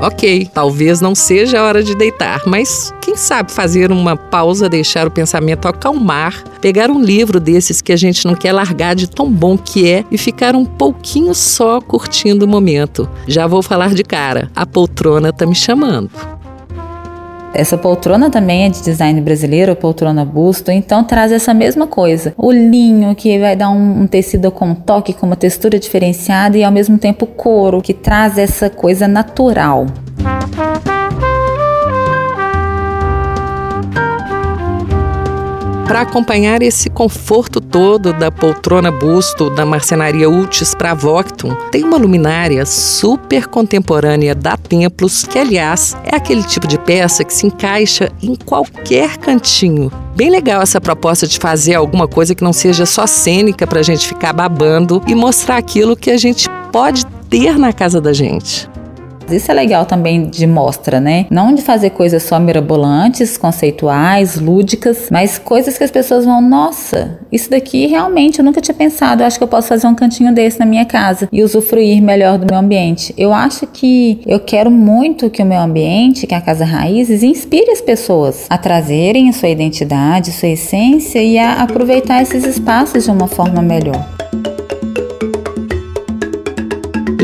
Ok, 0.06 0.48
talvez 0.54 1.02
não 1.02 1.16
seja 1.16 1.60
a 1.60 1.64
hora 1.64 1.82
de 1.82 1.96
deitar, 1.96 2.44
mas 2.46 2.94
quem 3.02 3.18
sabe 3.18 3.52
fazer 3.52 3.92
uma 3.92 4.16
pausa, 4.16 4.70
deixar 4.70 5.08
o 5.08 5.12
pensamento 5.12 5.68
acalmar, 5.68 6.44
pegar 6.62 6.92
um 6.92 7.02
livro 7.02 7.40
desses 7.40 7.82
que 7.82 7.92
a 7.92 7.96
gente 7.96 8.24
não 8.28 8.36
quer 8.36 8.54
largar 8.54 8.94
de 8.94 9.10
tão 9.10 9.32
bom 9.32 9.58
que 9.58 9.90
é 9.90 10.06
e 10.12 10.18
ficar 10.18 10.56
um 10.56 10.64
pouquinho 10.64 11.34
só 11.34 11.82
curtindo 11.82 12.46
o 12.46 12.48
momento. 12.48 13.10
Já 13.28 13.48
vou 13.48 13.64
falar 13.64 13.96
de 13.96 14.04
cara, 14.04 14.52
a 14.56 14.64
poltrona 14.64 15.34
tá 15.34 15.44
me 15.44 15.56
chamando. 15.56 16.12
Essa 17.56 17.78
poltrona 17.78 18.30
também 18.30 18.66
é 18.66 18.70
de 18.70 18.84
design 18.84 19.22
brasileiro, 19.22 19.74
poltrona 19.78 20.26
busto, 20.26 20.72
então 20.72 21.06
traz 21.06 21.32
essa 21.32 21.54
mesma 21.54 21.88
coisa. 21.88 22.34
O 22.38 22.52
linho 22.52 23.16
que 23.16 23.40
vai 23.40 23.56
dar 23.56 23.70
um, 23.70 24.02
um, 24.02 24.08
tecido 24.08 24.52
com 24.52 24.76
toque, 24.76 25.14
com 25.14 25.26
uma 25.26 25.38
textura 25.38 25.80
diferenciada 25.80 26.58
e 26.58 26.66
ao 26.66 26.72
mesmo 26.72 26.98
tempo 26.98 27.26
couro, 27.26 27.82
que 27.82 27.94
traz 27.94 28.38
essa 28.38 28.70
coisa 28.70 29.08
natural. 29.08 29.88
Para 35.86 36.02
acompanhar 36.02 36.64
esse 36.64 36.90
conforto 36.90 37.62
todo 37.62 38.12
da 38.12 38.32
poltrona 38.32 38.92
busto 38.92 39.52
da 39.52 39.64
marcenaria 39.66 40.28
Ultis 40.28 40.74
para 40.74 40.96
Voctum, 40.96 41.56
tem 41.72 41.84
uma 41.84 41.98
luminária 41.98 42.66
super 42.66 43.46
contemporânea 43.46 44.34
da 44.34 44.58
Templos, 44.58 45.26
que 45.26 45.38
aliás 45.38 45.96
é 46.04 46.16
aquele 46.16 46.42
tipo 46.42 46.66
de 46.66 46.80
peça 46.80 47.24
que 47.24 47.32
se 47.32 47.46
encaixa 47.46 48.12
em 48.22 48.36
qualquer 48.36 49.18
cantinho. 49.18 49.92
Bem 50.16 50.32
legal 50.32 50.62
essa 50.64 50.82
proposta 50.82 51.28
de 51.28 51.38
fazer 51.38 51.76
alguma 51.76 52.08
coisa 52.08 52.34
que 52.34 52.44
não 52.44 52.52
seja 52.52 52.86
só 52.86 53.06
cênica 53.06 53.68
para 53.68 53.80
a 53.80 53.84
gente 53.84 54.08
ficar 54.08 54.34
babando 54.34 55.04
e 55.06 55.14
mostrar 55.14 55.58
aquilo 55.58 55.96
que 55.96 56.10
a 56.10 56.18
gente 56.18 56.50
pode 56.72 57.06
ter 57.30 57.60
na 57.60 57.72
casa 57.72 58.02
da 58.02 58.12
gente. 58.12 58.68
Isso 59.30 59.52
é 59.52 59.54
legal 59.54 59.86
também 59.86 60.28
de 60.28 60.46
mostra, 60.46 61.00
né? 61.00 61.26
Não 61.30 61.54
de 61.54 61.62
fazer 61.62 61.92
coisas 61.92 62.24
só 62.24 62.40
mirabolantes, 62.40 63.38
conceituais, 63.38 64.40
lúdicas, 64.40 65.08
mas 65.12 65.38
coisas 65.38 65.78
que 65.78 65.84
as 65.84 65.92
pessoas 65.92 66.26
vão, 66.26 66.42
nossa, 66.42 67.20
isso 67.32 67.50
daqui 67.50 67.88
realmente 67.88 68.40
eu 68.40 68.46
nunca 68.46 68.62
tinha 68.62 68.76
pensado. 68.76 69.24
Eu 69.24 69.28
acho 69.28 69.38
que 69.38 69.44
eu 69.44 69.48
posso 69.48 69.68
fazer 69.68 69.88
um 69.88 69.96
cantinho 69.96 70.34
desse 70.34 70.60
na 70.60 70.66
minha 70.66 70.86
casa 70.86 71.28
e 71.32 71.44
usufruir 71.44 72.02
melhor 72.02 72.38
do 72.38 72.46
meu 72.50 72.60
ambiente. 72.60 73.14
Eu 73.18 73.34
acho 73.34 73.68
que 73.68 74.22
eu 74.26 74.40
quero 74.40 74.70
muito 74.70 75.30
que 75.30 75.42
o 75.42 75.46
meu 75.46 75.60
ambiente, 75.60 76.28
que 76.28 76.36
a 76.36 76.42
Casa 76.42 76.66
Raízes, 76.66 77.24
inspire 77.24 77.72
as 77.72 77.82
pessoas 77.82 78.46
a 78.50 78.58
trazerem 78.58 79.30
a 79.30 79.34
sua 79.34 79.50
identidade, 79.50 80.32
sua 80.32 80.50
essência 80.50 81.22
e 81.22 81.38
a 81.38 81.62
aproveitar 81.62 82.22
esses 82.22 82.46
espaços 82.46 83.04
de 83.06 83.12
uma 83.12 83.28
forma 83.28 83.62
melhor. 83.62 84.06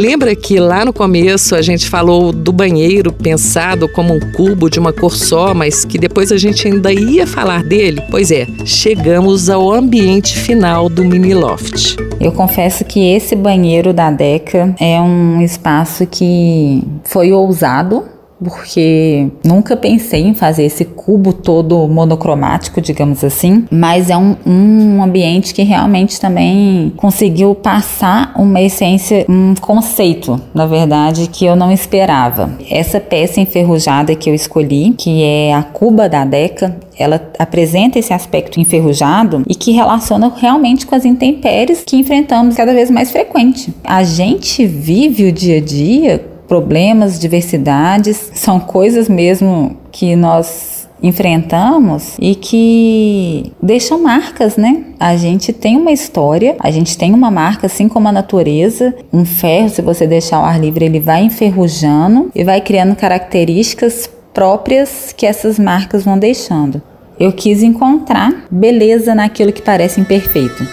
Lembra 0.01 0.35
que 0.35 0.59
lá 0.59 0.83
no 0.83 0.91
começo 0.91 1.53
a 1.53 1.61
gente 1.61 1.87
falou 1.87 2.33
do 2.33 2.51
banheiro 2.51 3.13
pensado 3.13 3.87
como 3.87 4.15
um 4.15 4.19
cubo 4.31 4.67
de 4.67 4.79
uma 4.79 4.91
cor 4.91 5.15
só, 5.15 5.53
mas 5.53 5.85
que 5.85 5.99
depois 5.99 6.31
a 6.31 6.37
gente 6.37 6.67
ainda 6.67 6.91
ia 6.91 7.27
falar 7.27 7.63
dele? 7.63 8.01
Pois 8.09 8.31
é, 8.31 8.47
chegamos 8.65 9.47
ao 9.47 9.71
ambiente 9.71 10.35
final 10.35 10.89
do 10.89 11.05
mini 11.05 11.35
loft. 11.35 11.97
Eu 12.19 12.31
confesso 12.31 12.83
que 12.83 13.13
esse 13.13 13.35
banheiro 13.35 13.93
da 13.93 14.09
Deca 14.09 14.75
é 14.79 14.99
um 14.99 15.39
espaço 15.39 16.07
que 16.07 16.83
foi 17.03 17.31
ousado, 17.31 18.05
porque 18.43 19.27
nunca 19.45 19.77
pensei 19.77 20.21
em 20.21 20.33
fazer 20.33 20.63
esse 20.63 20.85
cubo 20.85 21.31
todo 21.31 21.87
monocromático, 21.87 22.81
digamos 22.81 23.23
assim, 23.23 23.65
mas 23.71 24.09
é 24.09 24.17
um, 24.17 24.35
um 24.45 25.03
ambiente 25.03 25.53
que 25.53 25.63
realmente 25.63 26.19
também 26.19 26.91
conseguiu 26.97 27.53
passar 27.53 28.33
uma 28.35 28.61
essência, 28.61 29.25
um 29.29 29.53
conceito, 29.55 30.39
na 30.53 30.65
verdade, 30.65 31.29
que 31.31 31.45
eu 31.45 31.55
não 31.55 31.71
esperava. 31.71 32.51
Essa 32.69 32.99
peça 32.99 33.39
enferrujada 33.39 34.15
que 34.15 34.29
eu 34.29 34.33
escolhi, 34.33 34.93
que 34.97 35.23
é 35.23 35.53
a 35.53 35.63
cuba 35.63 36.09
da 36.09 36.25
Deca, 36.25 36.75
ela 36.97 37.21
apresenta 37.39 37.97
esse 37.97 38.13
aspecto 38.13 38.59
enferrujado 38.59 39.43
e 39.47 39.55
que 39.55 39.71
relaciona 39.71 40.31
realmente 40.35 40.85
com 40.85 40.95
as 40.95 41.05
intempéries 41.05 41.83
que 41.83 41.97
enfrentamos 41.97 42.55
cada 42.55 42.73
vez 42.73 42.91
mais 42.91 43.11
frequente. 43.11 43.73
A 43.83 44.03
gente 44.03 44.65
vive 44.65 45.25
o 45.25 45.31
dia 45.31 45.57
a 45.57 45.61
dia 45.61 46.30
problemas, 46.51 47.17
diversidades, 47.17 48.29
são 48.33 48.59
coisas 48.59 49.07
mesmo 49.07 49.77
que 49.89 50.17
nós 50.17 50.85
enfrentamos 51.01 52.17
e 52.19 52.35
que 52.35 53.53
deixam 53.63 54.03
marcas, 54.03 54.57
né? 54.57 54.83
A 54.99 55.15
gente 55.15 55.53
tem 55.53 55.77
uma 55.77 55.93
história, 55.93 56.57
a 56.59 56.69
gente 56.69 56.97
tem 56.97 57.13
uma 57.13 57.31
marca, 57.31 57.67
assim 57.67 57.87
como 57.87 58.09
a 58.09 58.11
natureza. 58.11 58.93
Um 59.13 59.23
ferro, 59.23 59.69
se 59.69 59.81
você 59.81 60.05
deixar 60.05 60.39
ao 60.39 60.43
ar 60.43 60.59
livre, 60.59 60.83
ele 60.83 60.99
vai 60.99 61.23
enferrujando 61.23 62.29
e 62.35 62.43
vai 62.43 62.59
criando 62.59 62.97
características 62.97 64.11
próprias 64.33 65.13
que 65.15 65.25
essas 65.25 65.57
marcas 65.57 66.03
vão 66.03 66.19
deixando. 66.19 66.81
Eu 67.17 67.31
quis 67.31 67.63
encontrar 67.63 68.45
beleza 68.51 69.15
naquilo 69.15 69.53
que 69.53 69.61
parece 69.61 70.01
imperfeito. 70.01 70.67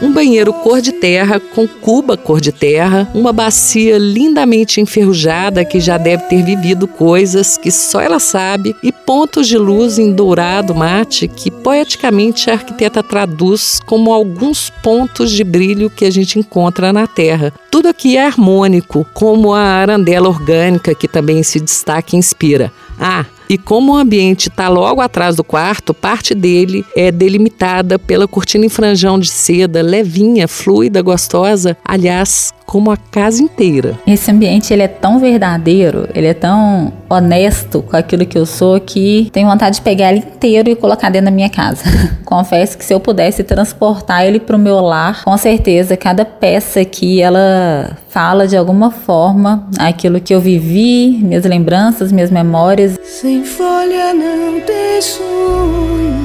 Um 0.00 0.12
banheiro 0.12 0.52
cor 0.52 0.80
de 0.80 0.92
terra 0.92 1.40
com 1.40 1.66
cuba 1.66 2.16
cor 2.16 2.40
de 2.40 2.52
terra, 2.52 3.10
uma 3.12 3.32
bacia 3.32 3.98
lindamente 3.98 4.80
enferrujada 4.80 5.64
que 5.64 5.80
já 5.80 5.98
deve 5.98 6.22
ter 6.24 6.40
vivido 6.44 6.86
coisas 6.86 7.56
que 7.56 7.68
só 7.70 8.00
ela 8.00 8.20
sabe 8.20 8.76
e 8.80 8.92
pontos 8.92 9.48
de 9.48 9.58
luz 9.58 9.98
em 9.98 10.12
dourado 10.12 10.72
mate 10.72 11.26
que 11.26 11.50
poeticamente 11.50 12.48
a 12.48 12.52
arquiteta 12.52 13.02
traduz 13.02 13.80
como 13.86 14.12
alguns 14.12 14.70
pontos 14.70 15.32
de 15.32 15.42
brilho 15.42 15.90
que 15.90 16.04
a 16.04 16.10
gente 16.10 16.38
encontra 16.38 16.92
na 16.92 17.08
terra. 17.08 17.52
Tudo 17.68 17.88
aqui 17.88 18.16
é 18.16 18.24
harmônico, 18.24 19.04
como 19.12 19.52
a 19.52 19.60
arandela 19.62 20.28
orgânica 20.28 20.94
que 20.94 21.08
também 21.08 21.42
se 21.42 21.58
destaca 21.58 22.14
e 22.14 22.18
inspira. 22.18 22.72
Ah, 23.00 23.24
e 23.48 23.56
como 23.56 23.92
o 23.92 23.96
ambiente 23.96 24.48
está 24.48 24.68
logo 24.68 25.00
atrás 25.00 25.36
do 25.36 25.42
quarto, 25.42 25.94
parte 25.94 26.34
dele 26.34 26.84
é 26.94 27.10
delimitada 27.10 27.98
pela 27.98 28.28
cortina 28.28 28.66
em 28.66 28.68
franjão 28.68 29.18
de 29.18 29.30
seda, 29.30 29.80
levinha, 29.80 30.46
fluida, 30.46 31.00
gostosa. 31.00 31.76
Aliás, 31.84 32.52
como 32.68 32.90
a 32.90 32.98
casa 32.98 33.42
inteira. 33.42 33.98
Esse 34.06 34.30
ambiente 34.30 34.74
ele 34.74 34.82
é 34.82 34.88
tão 34.88 35.18
verdadeiro, 35.18 36.06
ele 36.14 36.26
é 36.26 36.34
tão 36.34 36.92
honesto 37.08 37.80
com 37.80 37.96
aquilo 37.96 38.26
que 38.26 38.36
eu 38.36 38.44
sou 38.44 38.78
que 38.78 39.30
tenho 39.32 39.48
vontade 39.48 39.76
de 39.76 39.82
pegar 39.82 40.10
ele 40.12 40.18
inteiro 40.18 40.68
e 40.68 40.76
colocar 40.76 41.08
dentro 41.08 41.24
da 41.24 41.30
minha 41.30 41.48
casa. 41.48 41.82
Confesso 42.26 42.76
que 42.76 42.84
se 42.84 42.92
eu 42.92 43.00
pudesse 43.00 43.42
transportar 43.42 44.26
ele 44.26 44.38
para 44.38 44.54
o 44.54 44.58
meu 44.58 44.80
lar, 44.80 45.24
com 45.24 45.34
certeza 45.38 45.96
cada 45.96 46.26
peça 46.26 46.80
aqui 46.80 47.22
ela 47.22 47.96
fala 48.10 48.46
de 48.46 48.54
alguma 48.54 48.90
forma 48.90 49.66
aquilo 49.78 50.20
que 50.20 50.34
eu 50.34 50.40
vivi, 50.40 51.20
minhas 51.22 51.46
lembranças, 51.46 52.12
minhas 52.12 52.30
memórias. 52.30 52.98
Sem 53.02 53.44
folha 53.44 54.12
não 54.12 54.60
tem 54.60 55.00
sonho, 55.00 56.18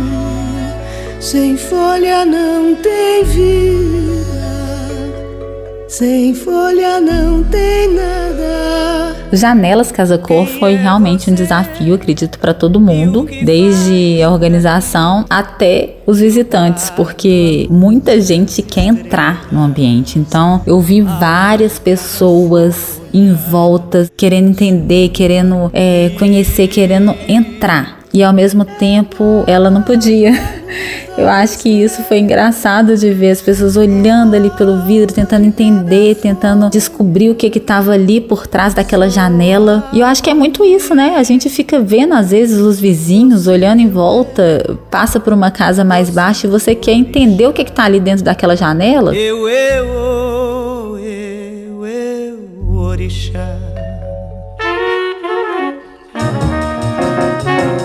sem 1.21 1.55
folha 1.55 2.25
não 2.25 2.75
tem 2.75 3.23
vida. 3.23 3.92
Sem 5.93 6.33
folha 6.33 6.99
não 6.99 7.43
tem 7.43 7.93
nada. 7.93 9.15
Janelas 9.31 9.91
Casa 9.91 10.17
Cor 10.17 10.47
foi 10.47 10.73
realmente 10.73 11.29
um 11.29 11.35
desafio, 11.35 11.93
acredito, 11.93 12.39
para 12.39 12.51
todo 12.51 12.79
mundo, 12.79 13.29
desde 13.45 14.19
a 14.23 14.31
organização 14.31 15.23
até 15.29 15.97
os 16.07 16.19
visitantes, 16.19 16.89
porque 16.89 17.67
muita 17.69 18.19
gente 18.19 18.63
quer 18.63 18.85
entrar 18.85 19.49
no 19.51 19.61
ambiente. 19.61 20.17
Então, 20.17 20.63
eu 20.65 20.79
vi 20.79 20.99
várias 21.01 21.77
pessoas 21.77 22.99
em 23.13 23.31
volta, 23.31 24.09
querendo 24.17 24.49
entender, 24.49 25.09
querendo 25.09 25.69
é, 25.71 26.11
conhecer, 26.17 26.67
querendo 26.69 27.13
entrar. 27.27 28.02
E 28.13 28.21
ao 28.21 28.31
mesmo 28.31 28.63
tempo 28.63 29.43
ela 29.47 29.69
não 29.71 29.81
podia. 29.81 30.31
Eu 31.17 31.29
acho 31.29 31.59
que 31.59 31.69
isso 31.69 32.01
foi 32.03 32.17
engraçado 32.19 32.97
de 32.97 33.11
ver 33.11 33.31
as 33.31 33.41
pessoas 33.41 33.77
olhando 33.77 34.35
ali 34.35 34.49
pelo 34.49 34.81
vidro, 34.81 35.13
tentando 35.13 35.45
entender, 35.45 36.15
tentando 36.15 36.69
descobrir 36.69 37.29
o 37.29 37.35
que 37.35 37.47
estava 37.55 37.91
ali 37.91 38.19
por 38.19 38.47
trás 38.47 38.73
daquela 38.73 39.07
janela. 39.07 39.87
E 39.93 39.99
eu 39.99 40.07
acho 40.07 40.23
que 40.23 40.29
é 40.29 40.33
muito 40.33 40.65
isso, 40.65 40.95
né? 40.95 41.15
A 41.17 41.23
gente 41.23 41.49
fica 41.49 41.79
vendo 41.79 42.15
às 42.15 42.31
vezes 42.31 42.59
os 42.59 42.79
vizinhos 42.79 43.45
olhando 43.45 43.79
em 43.79 43.89
volta, 43.89 44.77
passa 44.89 45.19
por 45.19 45.33
uma 45.33 45.51
casa 45.51 45.83
mais 45.83 46.09
baixa 46.09 46.47
e 46.47 46.49
você 46.49 46.73
quer 46.73 46.93
entender 46.93 47.45
o 47.45 47.53
que 47.53 47.61
está 47.61 47.83
ali 47.83 47.99
dentro 47.99 48.25
daquela 48.25 48.55
janela. 48.55 49.15
Eu, 49.15 49.47
eu, 49.47 49.85
oh, 49.85 50.97
eu, 50.97 51.85
eu, 51.85 52.75
orixá. 52.75 53.72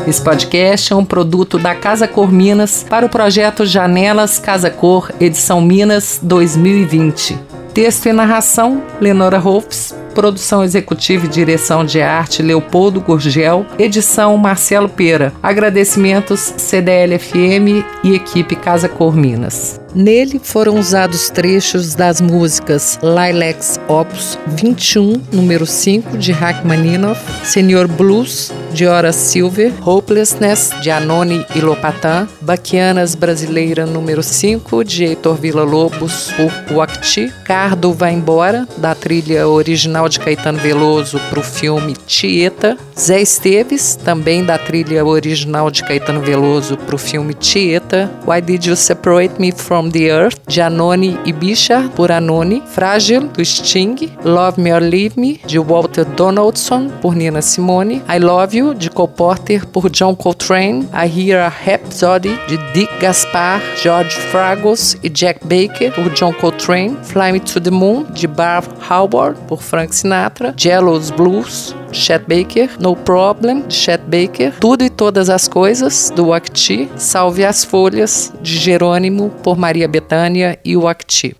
Esse 0.08 0.22
podcast 0.22 0.90
é 0.90 0.96
um 0.96 1.04
produto 1.04 1.58
da 1.58 1.74
Casa 1.74 2.08
Cor 2.08 2.32
Minas 2.32 2.82
para 2.82 3.04
o 3.04 3.10
projeto 3.10 3.66
Janelas 3.66 4.38
Casa 4.38 4.70
Cor, 4.70 5.12
edição 5.20 5.60
Minas 5.60 6.18
2020. 6.22 7.38
Texto 7.74 8.06
e 8.06 8.12
narração: 8.14 8.82
Lenora 9.02 9.36
Rolfs. 9.36 9.94
Produção 10.14 10.64
executiva 10.64 11.26
e 11.26 11.28
direção 11.28 11.84
de 11.84 12.00
arte 12.00 12.42
Leopoldo 12.42 13.02
Gurgel. 13.02 13.66
Edição 13.78 14.34
Marcelo 14.38 14.88
Pera. 14.88 15.30
Agradecimentos 15.42 16.54
CDL-FM 16.56 17.84
e 18.02 18.14
equipe 18.14 18.56
Casa 18.56 18.88
Cor 18.88 19.14
Minas. 19.14 19.77
Nele 19.98 20.40
foram 20.40 20.78
usados 20.78 21.28
trechos 21.28 21.96
das 21.96 22.20
músicas 22.20 23.00
Lilacs 23.02 23.80
Opus 23.88 24.38
21, 24.46 25.20
número 25.32 25.66
5, 25.66 26.16
de 26.16 26.30
Rachmaninoff, 26.30 27.20
Senhor 27.44 27.88
Blues, 27.88 28.52
de 28.72 28.86
Hora 28.86 29.12
Silver, 29.12 29.72
Hopelessness, 29.84 30.70
de 30.80 30.90
Anoni 30.92 31.44
e 31.52 31.60
Lopatan, 31.60 32.28
Baquianas 32.40 33.16
Brasileira, 33.16 33.86
número 33.86 34.22
5, 34.22 34.84
de 34.84 35.04
Heitor 35.04 35.36
Villa-Lobos, 35.36 36.30
por 36.36 36.76
Wakti, 36.76 37.32
Cardo 37.44 37.92
Vai 37.92 38.12
Embora, 38.12 38.68
da 38.76 38.94
trilha 38.94 39.48
original 39.48 40.08
de 40.08 40.20
Caetano 40.20 40.58
Veloso 40.58 41.18
para 41.28 41.40
o 41.40 41.42
filme 41.42 41.94
Tieta, 42.06 42.76
Zé 42.96 43.20
Esteves, 43.20 43.96
também 43.96 44.44
da 44.44 44.58
trilha 44.58 45.04
original 45.04 45.72
de 45.72 45.82
Caetano 45.82 46.20
Veloso 46.20 46.76
para 46.76 46.94
o 46.94 46.98
filme 46.98 47.34
Tieta, 47.34 48.08
Why 48.24 48.40
Did 48.40 48.66
You 48.66 48.76
Separate 48.76 49.40
Me 49.40 49.50
From 49.50 49.87
From 49.88 49.92
the 49.92 50.10
Earth, 50.10 50.40
de 50.46 50.60
Anoni 50.60 51.18
e 51.24 51.32
Bicha, 51.32 51.90
por 51.96 52.12
Anoni, 52.12 52.62
Frágil, 52.66 53.28
do 53.28 53.42
Sting, 53.42 53.96
Love 54.22 54.60
Me 54.60 54.72
or 54.72 54.82
Leave 54.82 55.14
Me, 55.16 55.40
de 55.46 55.58
Walter 55.58 56.04
Donaldson, 56.04 56.90
por 57.00 57.14
Nina 57.14 57.40
Simone, 57.40 58.02
I 58.08 58.18
Love 58.18 58.54
You, 58.54 58.74
de 58.74 58.90
Cole 58.90 59.12
Porter, 59.16 59.66
por 59.66 59.88
John 59.90 60.14
Coltrane, 60.14 60.86
I 60.92 61.06
Hear 61.08 61.40
a 61.40 61.48
Rhapsody, 61.48 62.38
de 62.48 62.58
Dick 62.74 62.90
Gaspar, 63.00 63.62
George 63.82 64.14
Fragos 64.30 64.96
e 65.02 65.08
Jack 65.08 65.40
Baker, 65.44 65.92
por 65.92 66.10
John 66.10 66.32
Coltrane, 66.32 66.96
Fly 67.04 67.32
Me 67.32 67.40
to 67.40 67.60
the 67.60 67.70
Moon, 67.70 68.04
de 68.12 68.26
Barb 68.26 68.66
Howard, 68.90 69.38
por 69.46 69.62
Frank 69.62 69.94
Sinatra, 69.94 70.52
Jello's 70.56 71.10
Blues, 71.10 71.74
Chet 71.92 72.24
Baker, 72.28 72.70
No 72.78 72.94
Problem, 72.94 73.62
de 73.62 73.74
Chet 73.74 74.02
Baker, 74.06 74.52
Tudo 74.60 74.84
e 74.84 74.90
Todas 74.90 75.30
as 75.30 75.48
Coisas, 75.48 76.12
do 76.14 76.28
Wakti, 76.28 76.90
Salve 76.96 77.44
as 77.44 77.64
Folhas, 77.64 78.32
de 78.42 78.58
Jerônimo, 78.58 79.30
por 79.42 79.56
Maria 79.56 79.67
Bethânia 79.88 80.58
e 80.64 80.76
o 80.76 80.82
Wakti. 80.82 81.36